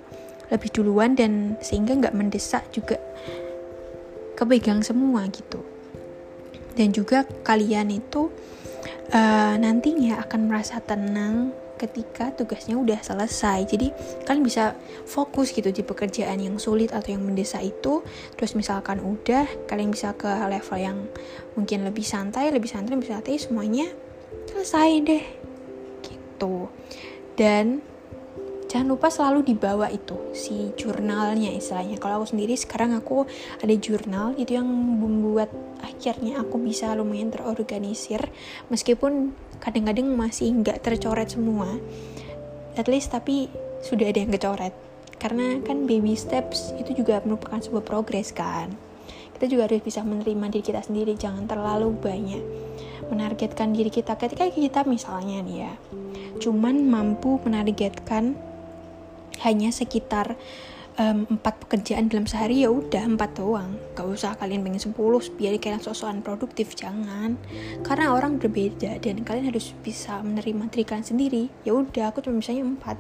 lebih 0.53 0.71
duluan 0.71 1.17
dan 1.17 1.57
sehingga 1.65 1.97
nggak 1.97 2.17
mendesak 2.17 2.69
juga 2.73 3.01
kepegang 4.45 4.85
semua 4.85 5.25
gitu. 5.33 5.65
Dan 6.77 6.93
juga 6.93 7.25
kalian 7.25 7.89
itu 7.89 8.29
uh, 9.15 9.55
nantinya 9.57 10.21
akan 10.21 10.41
merasa 10.53 10.85
tenang 10.85 11.57
ketika 11.75 12.31
tugasnya 12.35 12.79
udah 12.79 13.01
selesai. 13.03 13.67
Jadi 13.67 13.91
kalian 14.29 14.47
bisa 14.47 14.79
fokus 15.09 15.51
gitu 15.51 15.75
di 15.75 15.83
pekerjaan 15.83 16.39
yang 16.39 16.57
sulit 16.61 16.95
atau 16.95 17.15
yang 17.15 17.25
mendesak 17.25 17.65
itu. 17.67 18.05
Terus 18.39 18.55
misalkan 18.55 19.03
udah 19.03 19.47
kalian 19.67 19.91
bisa 19.91 20.15
ke 20.15 20.29
level 20.29 20.79
yang 20.79 20.99
mungkin 21.59 21.83
lebih 21.87 22.07
santai 22.07 22.51
lebih 22.51 22.71
santai 22.71 22.95
lebih 22.95 23.11
santai 23.11 23.39
semuanya 23.39 23.91
selesai 24.51 24.91
deh. 25.03 25.25
Gitu. 26.03 26.55
Dan 27.35 27.83
jangan 28.75 28.91
lupa 28.91 29.07
selalu 29.07 29.55
dibawa 29.55 29.87
itu 29.87 30.19
si 30.35 30.75
jurnalnya 30.75 31.55
istilahnya. 31.55 31.95
Kalau 32.03 32.19
aku 32.19 32.35
sendiri 32.35 32.59
sekarang 32.59 32.91
aku 32.91 33.23
ada 33.63 33.71
jurnal 33.79 34.35
itu 34.35 34.59
yang 34.59 34.67
membuat 34.67 35.47
akhirnya 35.79 36.43
aku 36.43 36.59
bisa 36.59 36.91
lumayan 36.99 37.31
terorganisir. 37.31 38.19
Meskipun 38.75 39.31
kadang-kadang 39.63 40.11
masih 40.19 40.51
nggak 40.59 40.83
tercoret 40.83 41.31
semua 41.31 41.79
at 42.75 42.91
least 42.91 43.15
tapi 43.15 43.47
sudah 43.79 44.11
ada 44.11 44.27
yang 44.27 44.35
kecoret. 44.35 44.75
Karena 45.23 45.63
kan 45.63 45.87
baby 45.87 46.19
steps 46.19 46.75
itu 46.75 46.99
juga 46.99 47.23
merupakan 47.23 47.63
sebuah 47.63 47.87
progres 47.87 48.35
kan. 48.35 48.75
Kita 49.39 49.47
juga 49.47 49.71
harus 49.71 49.87
bisa 49.87 50.03
menerima 50.03 50.51
diri 50.51 50.67
kita 50.67 50.83
sendiri 50.83 51.15
jangan 51.15 51.47
terlalu 51.47 51.95
banyak 51.95 52.43
menargetkan 53.07 53.71
diri 53.71 53.95
kita. 53.95 54.19
Ketika 54.19 54.51
kita 54.51 54.83
misalnya 54.83 55.47
nih 55.47 55.59
ya 55.63 55.75
cuman 56.35 56.91
mampu 56.91 57.39
menargetkan 57.47 58.35
hanya 59.43 59.75
sekitar 59.75 60.39
um, 60.99 61.27
empat 61.27 61.67
pekerjaan 61.67 62.07
dalam 62.07 62.27
sehari 62.29 62.63
ya 62.63 62.71
udah 62.71 63.03
empat 63.03 63.39
doang. 63.39 63.75
Gak 63.99 64.07
usah 64.07 64.39
kalian 64.39 64.63
pengen 64.63 64.83
sepuluh 64.83 65.23
biar 65.35 65.59
kalian 65.59 65.83
sosokan 65.83 66.23
produktif 66.23 66.79
jangan. 66.79 67.35
Karena 67.83 68.15
orang 68.15 68.39
berbeda 68.39 68.99
dan 69.03 69.27
kalian 69.27 69.51
harus 69.51 69.75
bisa 69.83 70.23
menerima 70.23 70.71
diri 70.71 70.85
kalian 70.87 71.07
sendiri. 71.07 71.45
Ya 71.67 71.75
udah 71.75 72.15
aku 72.15 72.23
cuma 72.23 72.39
misalnya 72.39 72.67
empat. 72.67 72.97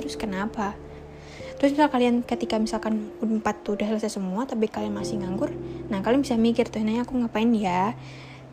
Terus 0.00 0.16
kenapa? 0.16 0.76
Terus 1.54 1.80
misal 1.80 1.88
kalian 1.88 2.26
ketika 2.26 2.58
misalkan 2.58 3.14
empat 3.22 3.62
tuh 3.62 3.78
udah 3.78 3.86
selesai 3.94 4.18
semua 4.18 4.42
tapi 4.44 4.66
kalian 4.66 4.90
masih 4.90 5.22
nganggur 5.22 5.54
nah 5.86 6.02
kalian 6.02 6.26
bisa 6.26 6.34
mikir 6.34 6.66
tuh 6.66 6.82
nanya 6.82 7.06
aku 7.06 7.14
ngapain 7.14 7.48
ya? 7.54 7.94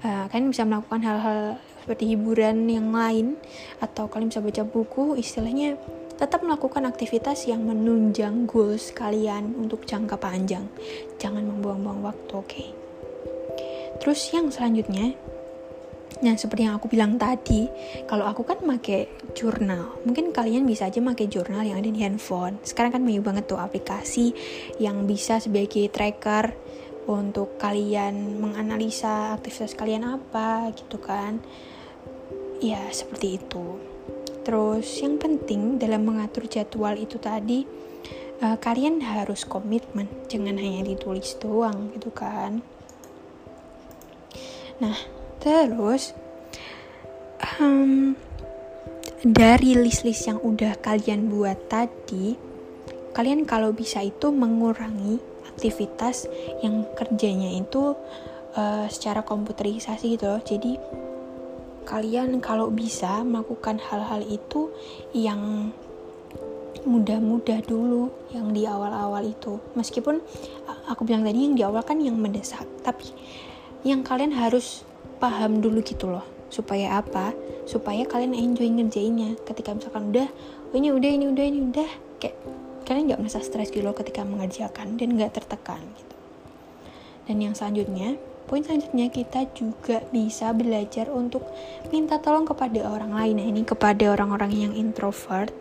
Uh, 0.01 0.25
kalian 0.33 0.49
bisa 0.49 0.65
melakukan 0.65 1.01
hal-hal 1.05 1.61
seperti 1.81 2.13
hiburan 2.13 2.69
yang 2.69 2.93
lain 2.93 3.37
atau 3.81 4.05
kalian 4.05 4.29
bisa 4.29 4.41
baca 4.41 4.63
buku 4.65 5.17
istilahnya 5.17 5.77
tetap 6.21 6.45
melakukan 6.45 6.85
aktivitas 6.85 7.49
yang 7.49 7.65
menunjang 7.65 8.45
goals 8.45 8.93
kalian 8.93 9.57
untuk 9.57 9.89
jangka 9.89 10.21
panjang. 10.21 10.69
Jangan 11.17 11.41
membuang-buang 11.41 12.05
waktu, 12.05 12.31
oke? 12.37 12.45
Okay? 12.45 12.67
Terus 13.97 14.29
yang 14.29 14.53
selanjutnya, 14.53 15.17
Nah, 16.21 16.37
seperti 16.37 16.69
yang 16.69 16.77
aku 16.77 16.85
bilang 16.85 17.17
tadi, 17.17 17.65
kalau 18.05 18.29
aku 18.29 18.45
kan 18.45 18.61
make 18.61 19.09
jurnal. 19.33 19.97
Mungkin 20.05 20.29
kalian 20.29 20.69
bisa 20.69 20.85
aja 20.85 21.01
make 21.01 21.25
jurnal 21.25 21.65
yang 21.65 21.81
ada 21.81 21.89
di 21.89 21.97
handphone. 21.97 22.61
Sekarang 22.61 22.93
kan 22.93 23.01
banyak 23.01 23.25
banget 23.25 23.49
tuh 23.49 23.57
aplikasi 23.57 24.29
yang 24.77 25.09
bisa 25.09 25.41
sebagai 25.41 25.89
tracker 25.89 26.53
untuk 27.09 27.57
kalian 27.57 28.37
menganalisa 28.37 29.33
aktivitas 29.33 29.73
kalian 29.73 30.05
apa 30.05 30.69
gitu 30.77 31.01
kan. 31.01 31.41
Ya, 32.61 32.85
seperti 32.93 33.41
itu. 33.41 33.90
Terus 34.41 34.87
yang 35.01 35.21
penting 35.21 35.77
dalam 35.77 36.05
mengatur 36.05 36.49
jadwal 36.49 36.97
itu 36.97 37.21
tadi 37.21 37.61
uh, 38.41 38.57
kalian 38.57 39.01
harus 39.05 39.45
komitmen, 39.45 40.09
jangan 40.25 40.57
hanya 40.57 40.81
ditulis 40.85 41.37
doang 41.37 41.93
gitu 41.93 42.09
kan. 42.09 42.65
Nah, 44.81 44.97
terus 45.37 46.17
um, 47.61 48.17
dari 49.21 49.77
list-list 49.77 50.25
yang 50.25 50.41
udah 50.41 50.73
kalian 50.81 51.29
buat 51.29 51.69
tadi, 51.69 52.33
kalian 53.13 53.45
kalau 53.45 53.69
bisa 53.69 54.01
itu 54.01 54.33
mengurangi 54.33 55.21
aktivitas 55.53 56.25
yang 56.65 56.89
kerjanya 56.97 57.53
itu 57.53 57.93
uh, 58.57 58.89
secara 58.89 59.21
komputerisasi 59.21 60.17
gitu. 60.17 60.41
Jadi 60.41 60.81
kalian 61.83 62.39
kalau 62.39 62.69
bisa 62.69 63.25
melakukan 63.25 63.81
hal-hal 63.81 64.21
itu 64.25 64.69
yang 65.11 65.73
mudah-mudah 66.81 67.61
dulu 67.65 68.09
yang 68.33 68.49
di 68.53 68.65
awal-awal 68.65 69.21
itu. 69.21 69.61
Meskipun 69.77 70.21
aku 70.89 71.05
bilang 71.05 71.21
tadi 71.21 71.45
yang 71.45 71.55
di 71.57 71.63
awal 71.65 71.85
kan 71.85 72.01
yang 72.01 72.17
mendesak 72.17 72.65
tapi 72.81 73.13
yang 73.85 74.05
kalian 74.05 74.33
harus 74.33 74.85
paham 75.21 75.61
dulu 75.61 75.81
gitu 75.85 76.09
loh. 76.09 76.25
Supaya 76.51 76.99
apa? 76.99 77.31
Supaya 77.69 78.03
kalian 78.03 78.33
enjoy 78.33 78.67
ngerjainnya. 78.67 79.37
Ketika 79.45 79.77
misalkan 79.77 80.11
udah 80.11 80.27
oh 80.71 80.75
ini 80.75 80.89
udah 80.89 81.11
ini 81.11 81.25
udah 81.29 81.45
ini 81.45 81.59
udah 81.71 81.89
kayak 82.17 82.37
kalian 82.85 83.13
nggak 83.13 83.21
merasa 83.21 83.39
stres 83.45 83.69
gitu 83.69 83.85
loh 83.85 83.95
ketika 83.95 84.25
mengerjakan 84.25 84.97
dan 84.97 85.15
nggak 85.15 85.37
tertekan 85.37 85.81
gitu. 85.95 86.15
Dan 87.29 87.37
yang 87.39 87.53
selanjutnya 87.53 88.17
Poin 88.51 88.67
selanjutnya 88.67 89.07
kita 89.07 89.47
juga 89.55 90.03
bisa 90.11 90.51
belajar 90.51 91.07
untuk 91.07 91.47
minta 91.87 92.19
tolong 92.19 92.43
kepada 92.43 92.83
orang 92.83 93.15
lain. 93.15 93.39
Nah, 93.39 93.47
ini 93.47 93.63
kepada 93.63 94.11
orang-orang 94.11 94.51
yang 94.51 94.73
introvert. 94.75 95.55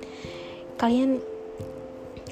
Kalian 0.75 1.23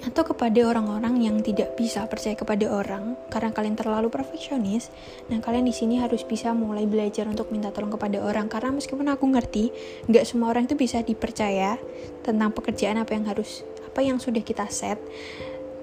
atau 0.02 0.26
kepada 0.26 0.58
orang-orang 0.66 1.22
yang 1.22 1.36
tidak 1.46 1.78
bisa 1.78 2.02
percaya 2.10 2.34
kepada 2.34 2.70
orang 2.74 3.14
karena 3.30 3.54
kalian 3.54 3.78
terlalu 3.78 4.10
perfeksionis. 4.10 4.90
Nah, 5.30 5.38
kalian 5.38 5.62
di 5.62 5.70
sini 5.70 6.02
harus 6.02 6.26
bisa 6.26 6.50
mulai 6.50 6.90
belajar 6.90 7.30
untuk 7.30 7.54
minta 7.54 7.70
tolong 7.70 7.94
kepada 7.94 8.18
orang 8.18 8.50
karena 8.50 8.74
meskipun 8.74 9.06
aku 9.14 9.30
ngerti, 9.30 9.70
nggak 10.10 10.26
semua 10.26 10.50
orang 10.50 10.66
itu 10.66 10.74
bisa 10.74 11.06
dipercaya 11.06 11.78
tentang 12.26 12.50
pekerjaan 12.50 12.98
apa 12.98 13.14
yang 13.14 13.30
harus 13.30 13.62
apa 13.86 14.02
yang 14.02 14.18
sudah 14.18 14.42
kita 14.42 14.66
set. 14.74 14.98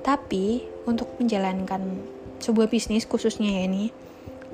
Tapi 0.03 0.67
untuk 0.83 1.15
menjalankan 1.15 1.79
sebuah 2.43 2.67
bisnis 2.67 3.07
khususnya 3.07 3.55
ya 3.55 3.71
ini, 3.71 3.89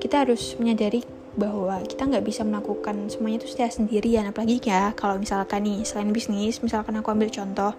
kita 0.02 0.26
harus 0.26 0.58
menyadari 0.58 1.06
bahwa 1.32 1.80
kita 1.80 2.04
nggak 2.04 2.24
bisa 2.28 2.44
melakukan 2.44 3.08
semuanya 3.08 3.40
itu 3.44 3.54
secara 3.54 3.70
sendirian. 3.72 4.28
Apalagi 4.28 4.60
ya 4.60 4.92
kalau 4.92 5.16
misalkan 5.16 5.64
nih 5.64 5.86
selain 5.86 6.12
bisnis 6.12 6.60
misalkan 6.60 6.98
aku 6.98 7.08
ambil 7.14 7.30
contoh 7.32 7.72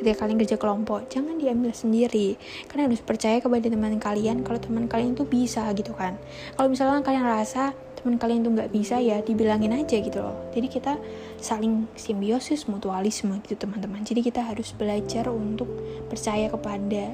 ketika 0.00 0.24
kalian 0.24 0.38
kerja 0.40 0.56
kelompok 0.56 1.10
jangan 1.10 1.36
diambil 1.36 1.74
sendiri. 1.76 2.38
Karena 2.70 2.88
harus 2.88 3.02
percaya 3.04 3.42
kepada 3.42 3.66
teman 3.68 3.98
kalian 4.00 4.46
kalau 4.46 4.62
teman 4.62 4.86
kalian 4.88 5.18
itu 5.18 5.26
bisa 5.28 5.66
gitu 5.76 5.92
kan. 5.92 6.16
Kalau 6.56 6.70
misalkan 6.70 7.04
kalian 7.04 7.26
rasa 7.26 7.76
teman 8.00 8.16
kalian 8.16 8.44
itu 8.44 8.50
nggak 8.54 8.70
bisa 8.72 8.96
ya 9.00 9.20
dibilangin 9.20 9.74
aja 9.76 9.96
gitu 10.00 10.22
loh. 10.24 10.48
Jadi 10.56 10.66
kita 10.70 10.96
saling 11.42 11.90
simbiosis 11.98 12.64
mutualisme 12.70 13.36
gitu 13.44 13.58
teman-teman. 13.58 14.00
Jadi 14.06 14.24
kita 14.24 14.46
harus 14.46 14.72
belajar 14.72 15.28
untuk 15.28 15.68
percaya 16.08 16.48
kepada 16.48 17.12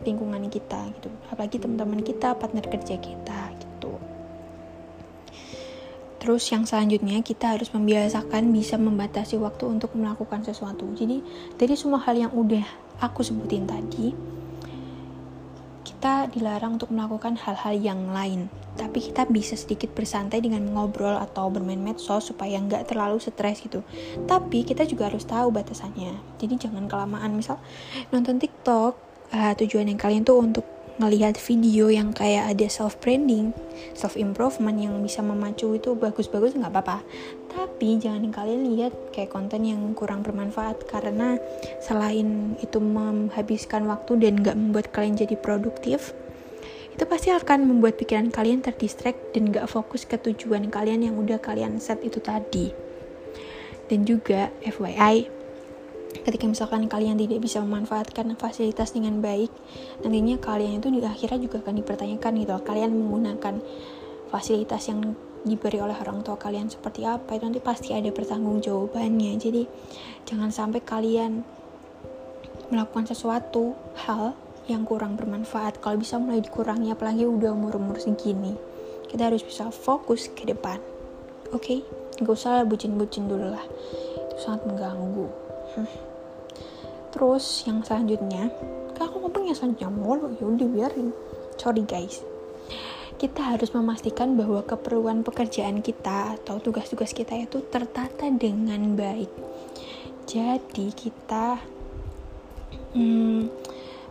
lingkungan 0.00 0.48
kita 0.48 0.80
gitu. 0.96 1.12
Apalagi 1.28 1.60
teman-teman 1.60 2.00
kita 2.00 2.32
partner 2.40 2.64
kerja 2.64 2.96
kita 2.96 3.40
gitu 3.52 3.65
Terus 6.26 6.42
yang 6.50 6.66
selanjutnya 6.66 7.22
kita 7.22 7.54
harus 7.54 7.70
membiasakan 7.70 8.50
bisa 8.50 8.74
membatasi 8.74 9.38
waktu 9.38 9.62
untuk 9.70 9.94
melakukan 9.94 10.42
sesuatu. 10.42 10.82
Jadi 10.98 11.22
dari 11.54 11.78
semua 11.78 12.02
hal 12.02 12.18
yang 12.18 12.34
udah 12.34 12.66
aku 12.98 13.22
sebutin 13.22 13.62
tadi, 13.62 14.10
kita 15.86 16.26
dilarang 16.34 16.82
untuk 16.82 16.90
melakukan 16.90 17.38
hal-hal 17.38 17.78
yang 17.78 18.10
lain. 18.10 18.50
Tapi 18.74 19.06
kita 19.06 19.30
bisa 19.30 19.54
sedikit 19.54 19.94
bersantai 19.94 20.42
dengan 20.42 20.66
ngobrol 20.66 21.14
atau 21.14 21.46
bermain 21.46 21.78
medsos 21.78 22.34
supaya 22.34 22.58
nggak 22.58 22.90
terlalu 22.90 23.22
stres 23.22 23.62
gitu. 23.62 23.86
Tapi 24.26 24.66
kita 24.66 24.82
juga 24.82 25.06
harus 25.06 25.22
tahu 25.22 25.54
batasannya. 25.54 26.42
Jadi 26.42 26.58
jangan 26.58 26.90
kelamaan. 26.90 27.38
Misal 27.38 27.62
nonton 28.10 28.42
TikTok, 28.42 28.98
uh, 29.30 29.54
tujuan 29.62 29.86
yang 29.86 30.00
kalian 30.02 30.26
tuh 30.26 30.42
untuk 30.42 30.75
ngelihat 30.96 31.36
video 31.36 31.92
yang 31.92 32.16
kayak 32.16 32.56
ada 32.56 32.66
self 32.72 32.96
branding, 33.04 33.52
self 33.92 34.16
improvement 34.16 34.80
yang 34.80 34.96
bisa 35.04 35.20
memacu 35.20 35.76
itu 35.76 35.92
bagus-bagus 35.92 36.56
nggak 36.56 36.72
apa-apa. 36.72 37.04
Tapi 37.52 38.00
jangan 38.00 38.32
kalian 38.32 38.72
lihat 38.72 38.92
kayak 39.12 39.32
konten 39.32 39.68
yang 39.68 39.80
kurang 39.92 40.24
bermanfaat 40.24 40.88
karena 40.88 41.36
selain 41.84 42.56
itu 42.64 42.80
menghabiskan 42.80 43.84
waktu 43.84 44.16
dan 44.24 44.40
nggak 44.40 44.56
membuat 44.56 44.86
kalian 44.92 45.20
jadi 45.20 45.36
produktif, 45.36 46.16
itu 46.96 47.04
pasti 47.04 47.28
akan 47.28 47.68
membuat 47.68 48.00
pikiran 48.00 48.32
kalian 48.32 48.64
terdistract 48.64 49.36
dan 49.36 49.52
nggak 49.52 49.68
fokus 49.68 50.08
ke 50.08 50.16
tujuan 50.16 50.72
kalian 50.72 51.04
yang 51.04 51.14
udah 51.20 51.36
kalian 51.36 51.76
set 51.76 52.00
itu 52.00 52.24
tadi. 52.24 52.72
Dan 53.86 54.08
juga 54.08 54.48
FYI, 54.64 55.35
ketika 56.22 56.44
misalkan 56.48 56.86
kalian 56.86 57.18
tidak 57.18 57.42
bisa 57.42 57.58
memanfaatkan 57.60 58.32
fasilitas 58.38 58.94
dengan 58.94 59.20
baik 59.20 59.50
nantinya 60.04 60.38
kalian 60.38 60.80
itu 60.80 60.88
di 60.92 61.00
akhirnya 61.02 61.40
juga 61.42 61.60
akan 61.64 61.74
dipertanyakan 61.82 62.32
gitu 62.40 62.52
kalian 62.62 62.90
menggunakan 62.94 63.54
fasilitas 64.30 64.88
yang 64.88 65.16
diberi 65.46 65.78
oleh 65.78 65.94
orang 65.94 66.26
tua 66.26 66.34
kalian 66.34 66.66
seperti 66.66 67.06
apa 67.06 67.38
itu 67.38 67.44
nanti 67.46 67.62
pasti 67.62 67.94
ada 67.94 68.10
pertanggung 68.10 68.58
jawabannya 68.58 69.38
jadi 69.38 69.62
jangan 70.26 70.50
sampai 70.50 70.82
kalian 70.82 71.46
melakukan 72.70 73.06
sesuatu 73.06 73.78
hal 73.94 74.34
yang 74.66 74.82
kurang 74.82 75.14
bermanfaat. 75.14 75.78
Kalau 75.78 75.94
bisa 75.94 76.18
mulai 76.18 76.42
dikurangi 76.42 76.90
apalagi 76.90 77.22
udah 77.22 77.54
umur-umur 77.54 78.02
segini 78.02 78.58
kita 79.06 79.30
harus 79.30 79.46
bisa 79.46 79.70
fokus 79.70 80.26
ke 80.34 80.42
depan. 80.42 80.82
Oke? 81.54 81.62
Okay? 81.62 81.80
gak 82.16 82.32
usah 82.32 82.66
bucin-bucin 82.66 83.30
dulu 83.30 83.54
lah. 83.54 83.62
Itu 84.18 84.36
sangat 84.42 84.66
mengganggu 84.66 85.45
Terus 87.12 87.64
yang 87.64 87.80
selanjutnya, 87.80 88.52
kan 88.96 89.08
aku 89.08 89.24
ngomong 89.24 89.48
yang 89.48 89.56
selanjutnya 89.56 89.88
mulu, 89.88 90.36
yaudah 90.36 90.68
biarin. 90.68 91.16
Sorry 91.56 91.84
guys. 91.84 92.20
Kita 93.16 93.56
harus 93.56 93.72
memastikan 93.72 94.36
bahwa 94.36 94.60
keperluan 94.60 95.24
pekerjaan 95.24 95.80
kita 95.80 96.36
atau 96.36 96.60
tugas-tugas 96.60 97.16
kita 97.16 97.32
itu 97.32 97.64
tertata 97.72 98.28
dengan 98.28 98.92
baik. 98.92 99.32
Jadi 100.28 100.92
kita, 100.92 101.56
hmm, 102.92 103.48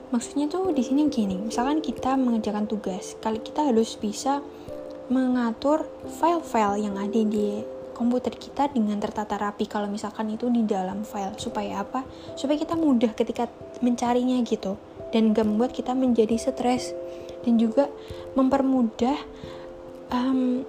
maksudnya 0.10 0.50
tuh 0.50 0.74
di 0.74 0.82
sini 0.82 1.06
gini. 1.14 1.38
Misalkan 1.38 1.86
kita 1.86 2.18
mengerjakan 2.18 2.66
tugas, 2.66 3.14
kali 3.22 3.38
kita 3.38 3.70
harus 3.70 3.94
bisa 3.94 4.42
mengatur 5.14 5.86
file-file 6.18 6.90
yang 6.90 6.98
ada 6.98 7.22
di 7.22 7.62
komputer 7.96 8.36
kita 8.36 8.68
dengan 8.70 9.00
tertata 9.00 9.40
rapi 9.40 9.66
kalau 9.66 9.88
misalkan 9.88 10.28
itu 10.36 10.52
di 10.52 10.68
dalam 10.68 11.08
file. 11.08 11.40
Supaya 11.40 11.82
apa? 11.82 12.04
Supaya 12.36 12.60
kita 12.60 12.76
mudah 12.76 13.16
ketika 13.16 13.48
mencarinya 13.80 14.38
gitu. 14.44 14.76
Dan 15.16 15.32
gak 15.32 15.48
membuat 15.48 15.72
kita 15.72 15.96
menjadi 15.96 16.36
stres. 16.36 16.92
Dan 17.48 17.56
juga 17.56 17.88
mempermudah 18.36 19.16
um, 20.12 20.68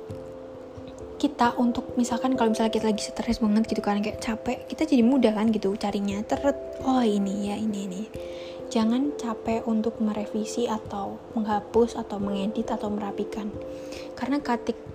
kita 1.17 1.57
untuk 1.57 1.97
misalkan 1.99 2.37
kalau 2.37 2.53
misalnya 2.53 2.71
kita 2.71 2.93
lagi 2.93 3.03
stres 3.03 3.41
banget 3.41 3.65
gitu 3.73 3.81
kan 3.81 4.05
kayak 4.05 4.21
capek 4.21 4.69
kita 4.69 4.85
jadi 4.85 5.03
mudah 5.03 5.33
kan 5.35 5.51
gitu 5.51 5.75
carinya. 5.75 6.23
Teret 6.23 6.57
oh 6.87 7.03
ini 7.03 7.51
ya 7.51 7.57
ini 7.59 7.81
ini 7.89 8.03
jangan 8.67 9.15
capek 9.15 9.63
untuk 9.71 10.03
merevisi 10.03 10.67
atau 10.67 11.19
menghapus 11.39 11.95
atau 11.95 12.19
mengedit 12.19 12.67
atau 12.67 12.91
merapikan. 12.91 13.49
Karena 14.19 14.43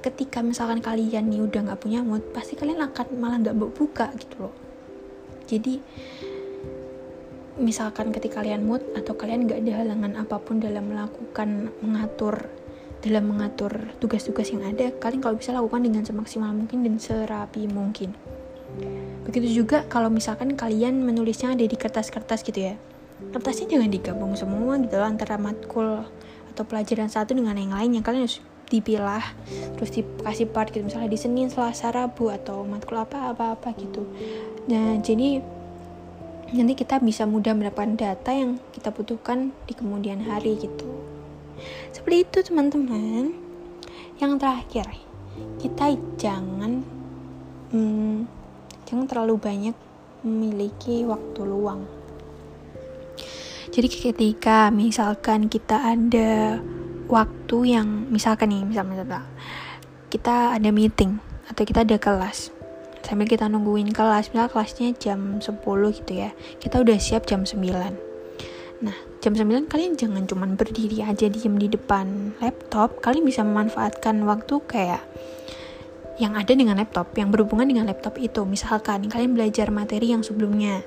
ketika 0.03 0.43
misalkan 0.43 0.84
kalian 0.84 1.31
nih 1.31 1.41
udah 1.45 1.71
nggak 1.71 1.81
punya 1.81 2.03
mood 2.03 2.21
pasti 2.36 2.60
kalian 2.60 2.84
akan 2.91 3.07
malah 3.17 3.38
nggak 3.39 3.57
buka 3.57 4.12
gitu 4.19 4.47
loh. 4.47 4.55
Jadi 5.47 5.79
misalkan 7.60 8.12
ketika 8.15 8.43
kalian 8.43 8.63
mood 8.67 8.84
atau 8.95 9.15
kalian 9.15 9.47
nggak 9.47 9.60
ada 9.63 9.73
halangan 9.84 10.13
apa 10.19 10.36
pun 10.39 10.60
dalam 10.60 10.91
melakukan 10.91 11.71
mengatur 11.84 12.47
dalam 13.01 13.34
mengatur 13.34 13.97
tugas-tugas 13.97 14.53
yang 14.53 14.62
ada 14.62 14.93
kalian 15.01 15.25
kalau 15.25 15.34
bisa 15.34 15.57
lakukan 15.57 15.81
dengan 15.81 16.05
semaksimal 16.05 16.53
mungkin 16.53 16.86
dan 16.86 17.01
serapi 17.01 17.65
mungkin. 17.65 18.13
Begitu 19.25 19.63
juga 19.63 19.84
kalau 19.89 20.07
misalkan 20.07 20.55
kalian 20.55 21.01
menulisnya 21.01 21.53
ada 21.53 21.65
di 21.65 21.77
kertas-kertas 21.77 22.45
gitu 22.45 22.71
ya 22.71 22.75
kertasnya 23.29 23.77
jangan 23.77 23.89
digabung 23.93 24.34
semua 24.34 24.81
gitu 24.81 24.97
loh 24.97 25.07
antara 25.07 25.38
matkul 25.38 26.03
atau 26.51 26.63
pelajaran 26.67 27.07
satu 27.07 27.31
dengan 27.38 27.55
yang 27.55 27.71
lain 27.71 28.01
yang 28.01 28.03
kalian 28.03 28.27
harus 28.27 28.43
dipilah 28.71 29.23
terus 29.77 29.91
dikasih 29.91 30.47
part 30.49 30.71
gitu. 30.71 30.84
Misalnya 30.88 31.12
di 31.12 31.19
Senin 31.19 31.51
Selasa 31.51 31.91
Rabu 31.91 32.31
atau 32.31 32.63
matkul 32.63 32.99
apa 32.99 33.36
apa 33.36 33.55
apa 33.55 33.75
gitu. 33.75 34.07
Nah 34.71 34.99
jadi 35.03 35.43
nanti 36.51 36.73
kita 36.75 36.99
bisa 36.99 37.23
mudah 37.23 37.55
mendapatkan 37.55 37.95
data 37.95 38.31
yang 38.36 38.60
kita 38.75 38.91
butuhkan 38.91 39.55
di 39.67 39.73
kemudian 39.75 40.23
hari 40.23 40.60
gitu. 40.60 40.88
Seperti 41.91 42.17
itu 42.23 42.38
teman-teman. 42.51 43.36
Yang 44.21 44.34
terakhir 44.38 44.88
kita 45.57 45.97
jangan 46.19 46.86
hmm, 47.73 48.27
jangan 48.86 49.05
terlalu 49.07 49.36
banyak 49.39 49.75
memiliki 50.21 51.01
waktu 51.07 51.41
luang 51.41 52.00
jadi 53.69 53.86
ketika 53.86 54.74
misalkan 54.74 55.45
kita 55.45 55.78
ada 55.78 56.58
waktu 57.12 57.78
yang 57.78 58.10
misalkan 58.10 58.50
nih, 58.50 58.63
misalnya 58.65 59.21
kita 60.10 60.58
ada 60.58 60.69
meeting 60.74 61.21
atau 61.52 61.62
kita 61.67 61.86
ada 61.86 62.00
kelas. 62.02 62.50
Sambil 63.04 63.28
kita 63.28 63.52
nungguin 63.52 63.91
kelas, 63.91 64.32
misal 64.32 64.47
kelasnya 64.47 64.95
jam 64.95 65.43
10 65.43 65.52
gitu 65.91 66.12
ya. 66.15 66.32
Kita 66.58 66.80
udah 66.80 66.97
siap 66.97 67.28
jam 67.28 67.43
9. 67.43 67.65
Nah, 68.82 68.97
jam 69.19 69.34
9 69.36 69.67
kalian 69.67 69.93
jangan 70.00 70.24
cuma 70.26 70.47
berdiri 70.50 71.04
aja 71.04 71.28
diem 71.28 71.60
di 71.60 71.67
depan 71.69 72.38
laptop. 72.39 73.04
Kalian 73.04 73.28
bisa 73.28 73.43
memanfaatkan 73.43 74.21
waktu 74.26 74.56
kayak 74.65 75.04
yang 76.21 76.38
ada 76.38 76.54
dengan 76.54 76.78
laptop, 76.78 77.10
yang 77.17 77.34
berhubungan 77.34 77.65
dengan 77.65 77.89
laptop 77.89 78.21
itu. 78.21 78.45
Misalkan 78.45 79.10
kalian 79.10 79.34
belajar 79.34 79.74
materi 79.74 80.13
yang 80.13 80.21
sebelumnya. 80.21 80.86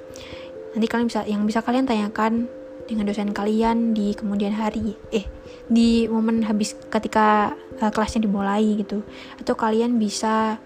Nanti 0.75 0.87
kalian 0.87 1.07
bisa 1.11 1.27
yang 1.27 1.43
bisa 1.47 1.63
kalian 1.63 1.87
tanyakan 1.87 2.47
dengan 2.85 3.09
dosen 3.09 3.33
kalian 3.33 3.97
di 3.97 4.13
kemudian 4.13 4.53
hari. 4.53 4.97
Eh 5.11 5.25
di 5.69 6.05
momen 6.09 6.45
habis 6.45 6.77
ketika 6.93 7.57
uh, 7.81 7.91
kelasnya 7.91 8.29
dimulai 8.29 8.77
gitu. 8.81 9.01
Atau 9.41 9.57
kalian 9.57 9.97
bisa 9.97 10.61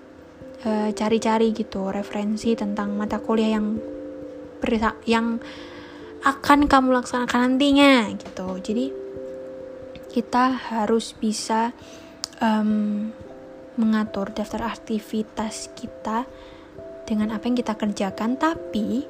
eh, 0.66 0.90
cari-cari 0.90 1.50
uh, 1.50 1.54
gitu 1.54 1.94
referensi 1.94 2.58
tentang 2.58 2.98
mata 2.98 3.22
kuliah 3.22 3.58
yang 3.58 3.78
yang 5.06 5.38
akan 6.26 6.66
kamu 6.66 6.98
laksanakan 6.98 7.54
nantinya 7.54 8.10
gitu. 8.18 8.58
Jadi 8.58 8.86
kita 10.10 10.74
harus 10.74 11.14
bisa 11.14 11.70
um, 12.42 13.14
mengatur 13.78 14.34
daftar 14.34 14.66
aktivitas 14.66 15.70
kita 15.78 16.26
dengan 17.06 17.30
apa 17.30 17.46
yang 17.46 17.56
kita 17.56 17.78
kerjakan. 17.78 18.34
Tapi 18.34 19.06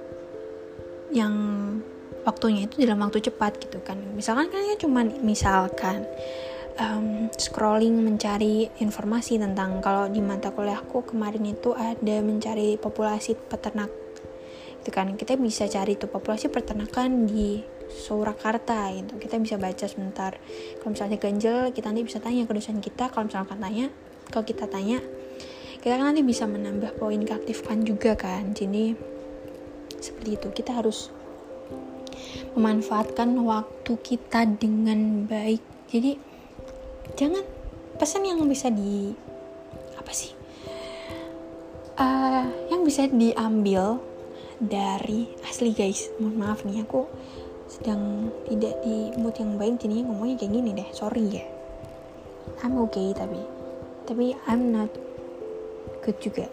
yang 1.09 1.35
waktunya 2.27 2.67
itu 2.67 2.83
dalam 2.83 3.03
waktu 3.05 3.23
cepat 3.23 3.59
gitu 3.63 3.83
kan. 3.83 3.99
Misalkan 4.15 4.51
kan 4.51 4.61
ya 4.63 4.77
cuman 4.79 5.23
misalkan 5.23 6.07
um, 6.79 7.29
scrolling 7.35 7.99
mencari 8.01 8.71
informasi 8.81 9.37
tentang 9.37 9.83
kalau 9.83 10.07
di 10.09 10.23
mata 10.23 10.55
kuliahku 10.55 11.05
kemarin 11.05 11.45
itu 11.53 11.75
ada 11.75 12.17
mencari 12.23 12.79
populasi 12.79 13.35
peternak. 13.37 13.91
Itu 14.83 14.91
kan 14.95 15.19
kita 15.19 15.37
bisa 15.37 15.67
cari 15.69 15.99
tuh 15.99 16.09
populasi 16.09 16.49
peternakan 16.49 17.29
di 17.29 17.61
Surakarta 17.89 18.93
gitu. 18.95 19.17
Kita 19.17 19.41
bisa 19.41 19.57
baca 19.57 19.87
sebentar. 19.89 20.37
Kalau 20.81 20.91
misalnya 20.93 21.19
ganjel 21.19 21.73
kita 21.75 21.91
nanti 21.91 22.05
bisa 22.07 22.21
tanya 22.23 22.45
ke 22.47 22.53
dosen 22.55 22.79
kita. 22.79 23.11
Kalau 23.11 23.27
misalkan 23.27 23.59
tanya 23.59 23.87
kalau 24.29 24.45
kita 24.47 24.69
tanya 24.69 25.03
kita 25.79 25.95
kan 25.95 26.11
nanti 26.11 26.23
bisa 26.27 26.45
menambah 26.45 27.01
poin 27.01 27.21
keaktifan 27.25 27.83
juga 27.89 28.15
kan. 28.15 28.53
Jadi 28.55 28.95
seperti 29.99 30.31
itu. 30.39 30.49
Kita 30.53 30.79
harus 30.79 31.11
memanfaatkan 32.55 33.35
waktu 33.45 33.93
kita 34.01 34.49
dengan 34.57 35.25
baik. 35.29 35.61
Jadi 35.89 36.17
jangan 37.17 37.45
pesan 37.99 38.29
yang 38.29 38.41
bisa 38.47 38.69
di 38.73 39.13
apa 39.97 40.13
sih? 40.15 40.33
Uh, 41.99 42.47
yang 42.71 42.87
bisa 42.87 43.11
diambil 43.11 43.99
dari 44.63 45.27
asli 45.47 45.75
guys 45.75 46.11
mohon 46.23 46.39
maaf 46.39 46.63
nih 46.63 46.87
aku 46.87 47.11
sedang 47.67 48.31
tidak 48.47 48.75
di 48.87 49.11
mood 49.19 49.35
yang 49.35 49.59
baik 49.59 49.83
jadi 49.83 50.07
ngomongnya 50.07 50.39
kayak 50.39 50.53
gini 50.55 50.71
deh 50.79 50.89
sorry 50.95 51.43
ya. 51.43 51.45
I'm 52.63 52.79
okay 52.87 53.11
tapi 53.15 53.43
tapi 54.07 54.35
I'm 54.47 54.71
not 54.71 54.91
good 56.07 56.19
juga 56.23 56.47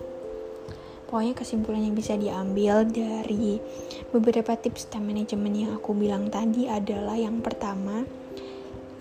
Pokoknya 1.06 1.38
kesimpulan 1.38 1.86
yang 1.86 1.94
bisa 1.94 2.18
diambil 2.18 2.82
dari 2.86 3.62
beberapa 4.10 4.58
tips 4.58 4.90
time 4.90 5.14
management 5.14 5.56
yang 5.56 5.72
aku 5.78 5.94
bilang 5.94 6.34
tadi 6.34 6.66
adalah 6.66 7.14
yang 7.14 7.46
pertama, 7.46 8.06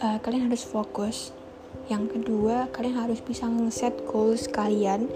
uh, 0.05 0.19
kalian 0.21 0.53
harus 0.53 0.65
fokus. 0.69 1.33
Yang 1.89 2.17
kedua, 2.17 2.69
kalian 2.73 2.97
harus 2.97 3.21
bisa 3.21 3.45
nge-set 3.49 4.05
goals 4.09 4.49
kalian 4.49 5.09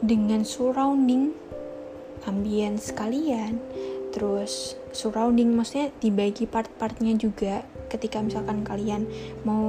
dengan 0.00 0.44
surrounding 0.44 1.32
ambience 2.28 2.92
kalian. 2.92 3.60
Terus 4.16 4.80
surrounding 4.96 5.52
maksudnya 5.52 5.92
dibagi 6.00 6.48
part-partnya 6.48 7.20
juga 7.20 7.64
ketika 7.92 8.20
misalkan 8.24 8.64
kalian 8.64 9.04
mau 9.44 9.64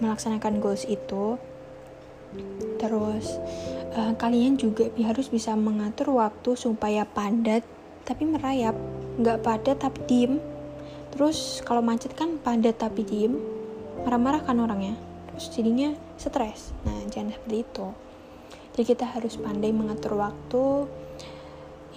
melaksanakan 0.00 0.60
goals 0.60 0.84
itu 0.84 1.36
terus 2.80 3.36
uh, 3.94 4.16
kalian 4.16 4.56
juga 4.56 4.88
harus 5.02 5.28
bisa 5.28 5.52
mengatur 5.52 6.14
waktu 6.16 6.56
supaya 6.56 7.04
padat 7.04 7.66
tapi 8.06 8.26
merayap. 8.26 8.74
Nggak 9.20 9.38
padat 9.44 9.76
tapi 9.82 10.00
diem. 10.08 10.34
Terus 11.14 11.60
kalau 11.66 11.82
macet 11.82 12.14
kan 12.14 12.38
padat 12.40 12.80
tapi 12.80 13.06
diem. 13.06 13.38
Marah-marah 14.06 14.42
kan 14.42 14.58
orangnya. 14.58 14.96
Terus 15.30 15.46
jadinya 15.52 15.90
stres. 16.16 16.72
Nah 16.86 16.96
jangan 17.12 17.36
seperti 17.36 17.56
itu. 17.62 17.86
Jadi 18.74 18.84
kita 18.96 19.04
harus 19.04 19.34
pandai 19.36 19.74
mengatur 19.74 20.16
waktu 20.16 20.88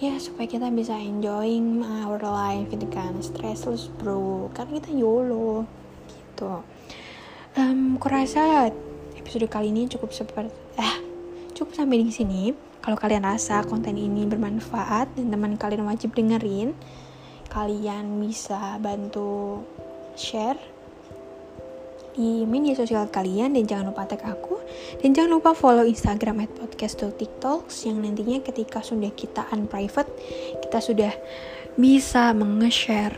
ya 0.02 0.18
supaya 0.18 0.50
kita 0.50 0.68
bisa 0.74 0.98
enjoying 0.98 1.80
our 1.80 2.18
life 2.20 2.68
gitu 2.68 2.86
kan. 2.90 3.18
Stressless 3.22 3.88
bro. 3.98 4.50
Karena 4.52 4.82
kita 4.82 4.90
yolo 4.92 5.64
gitu. 6.10 6.60
Um, 7.54 7.96
kurasa 8.02 8.74
episode 9.24 9.48
kali 9.48 9.72
ini 9.72 9.88
cukup 9.88 10.12
seperti 10.12 10.52
eh 10.76 10.94
cukup 11.56 11.72
sampai 11.72 12.04
di 12.04 12.12
sini. 12.12 12.52
Kalau 12.84 13.00
kalian 13.00 13.24
rasa 13.24 13.64
konten 13.64 13.96
ini 13.96 14.28
bermanfaat 14.28 15.16
dan 15.16 15.32
teman 15.32 15.56
kalian 15.56 15.88
wajib 15.88 16.12
dengerin, 16.12 16.76
kalian 17.48 18.20
bisa 18.20 18.76
bantu 18.76 19.64
share 20.12 20.60
di 22.12 22.44
media 22.44 22.76
sosial 22.76 23.08
kalian 23.08 23.56
dan 23.56 23.64
jangan 23.64 23.88
lupa 23.88 24.04
tag 24.04 24.20
aku. 24.28 24.60
Dan 25.00 25.16
jangan 25.16 25.40
lupa 25.40 25.56
follow 25.56 25.88
Instagram 25.88 26.44
at 26.44 26.52
podcast.tiktoks 26.60 27.88
yang 27.88 28.04
nantinya 28.04 28.44
ketika 28.44 28.84
sudah 28.84 29.08
kita 29.16 29.48
unprivate 29.48 30.12
kita 30.60 30.78
sudah 30.84 31.12
bisa 31.80 32.36
menge-share 32.36 33.16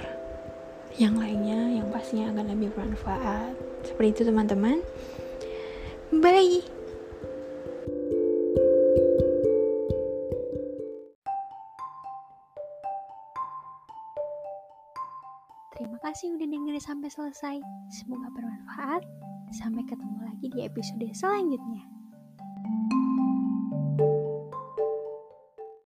yang 0.97 1.19
lainnya 1.19 1.83
yang 1.83 1.91
pastinya 1.91 2.31
akan 2.31 2.55
lebih 2.55 2.71
bermanfaat. 2.71 3.53
Seperti 3.83 4.09
itu 4.15 4.23
teman-teman 4.31 4.79
bye 6.13 6.77
Terima 15.77 16.01
kasih 16.01 16.41
udah 16.41 16.49
dengerin 16.49 16.81
sampai 16.81 17.13
selesai. 17.13 17.57
Semoga 17.93 18.33
bermanfaat. 18.33 19.05
Sampai 19.53 19.85
ketemu 19.85 20.25
lagi 20.25 20.49
di 20.49 20.65
episode 20.65 21.05
selanjutnya. 21.13 21.85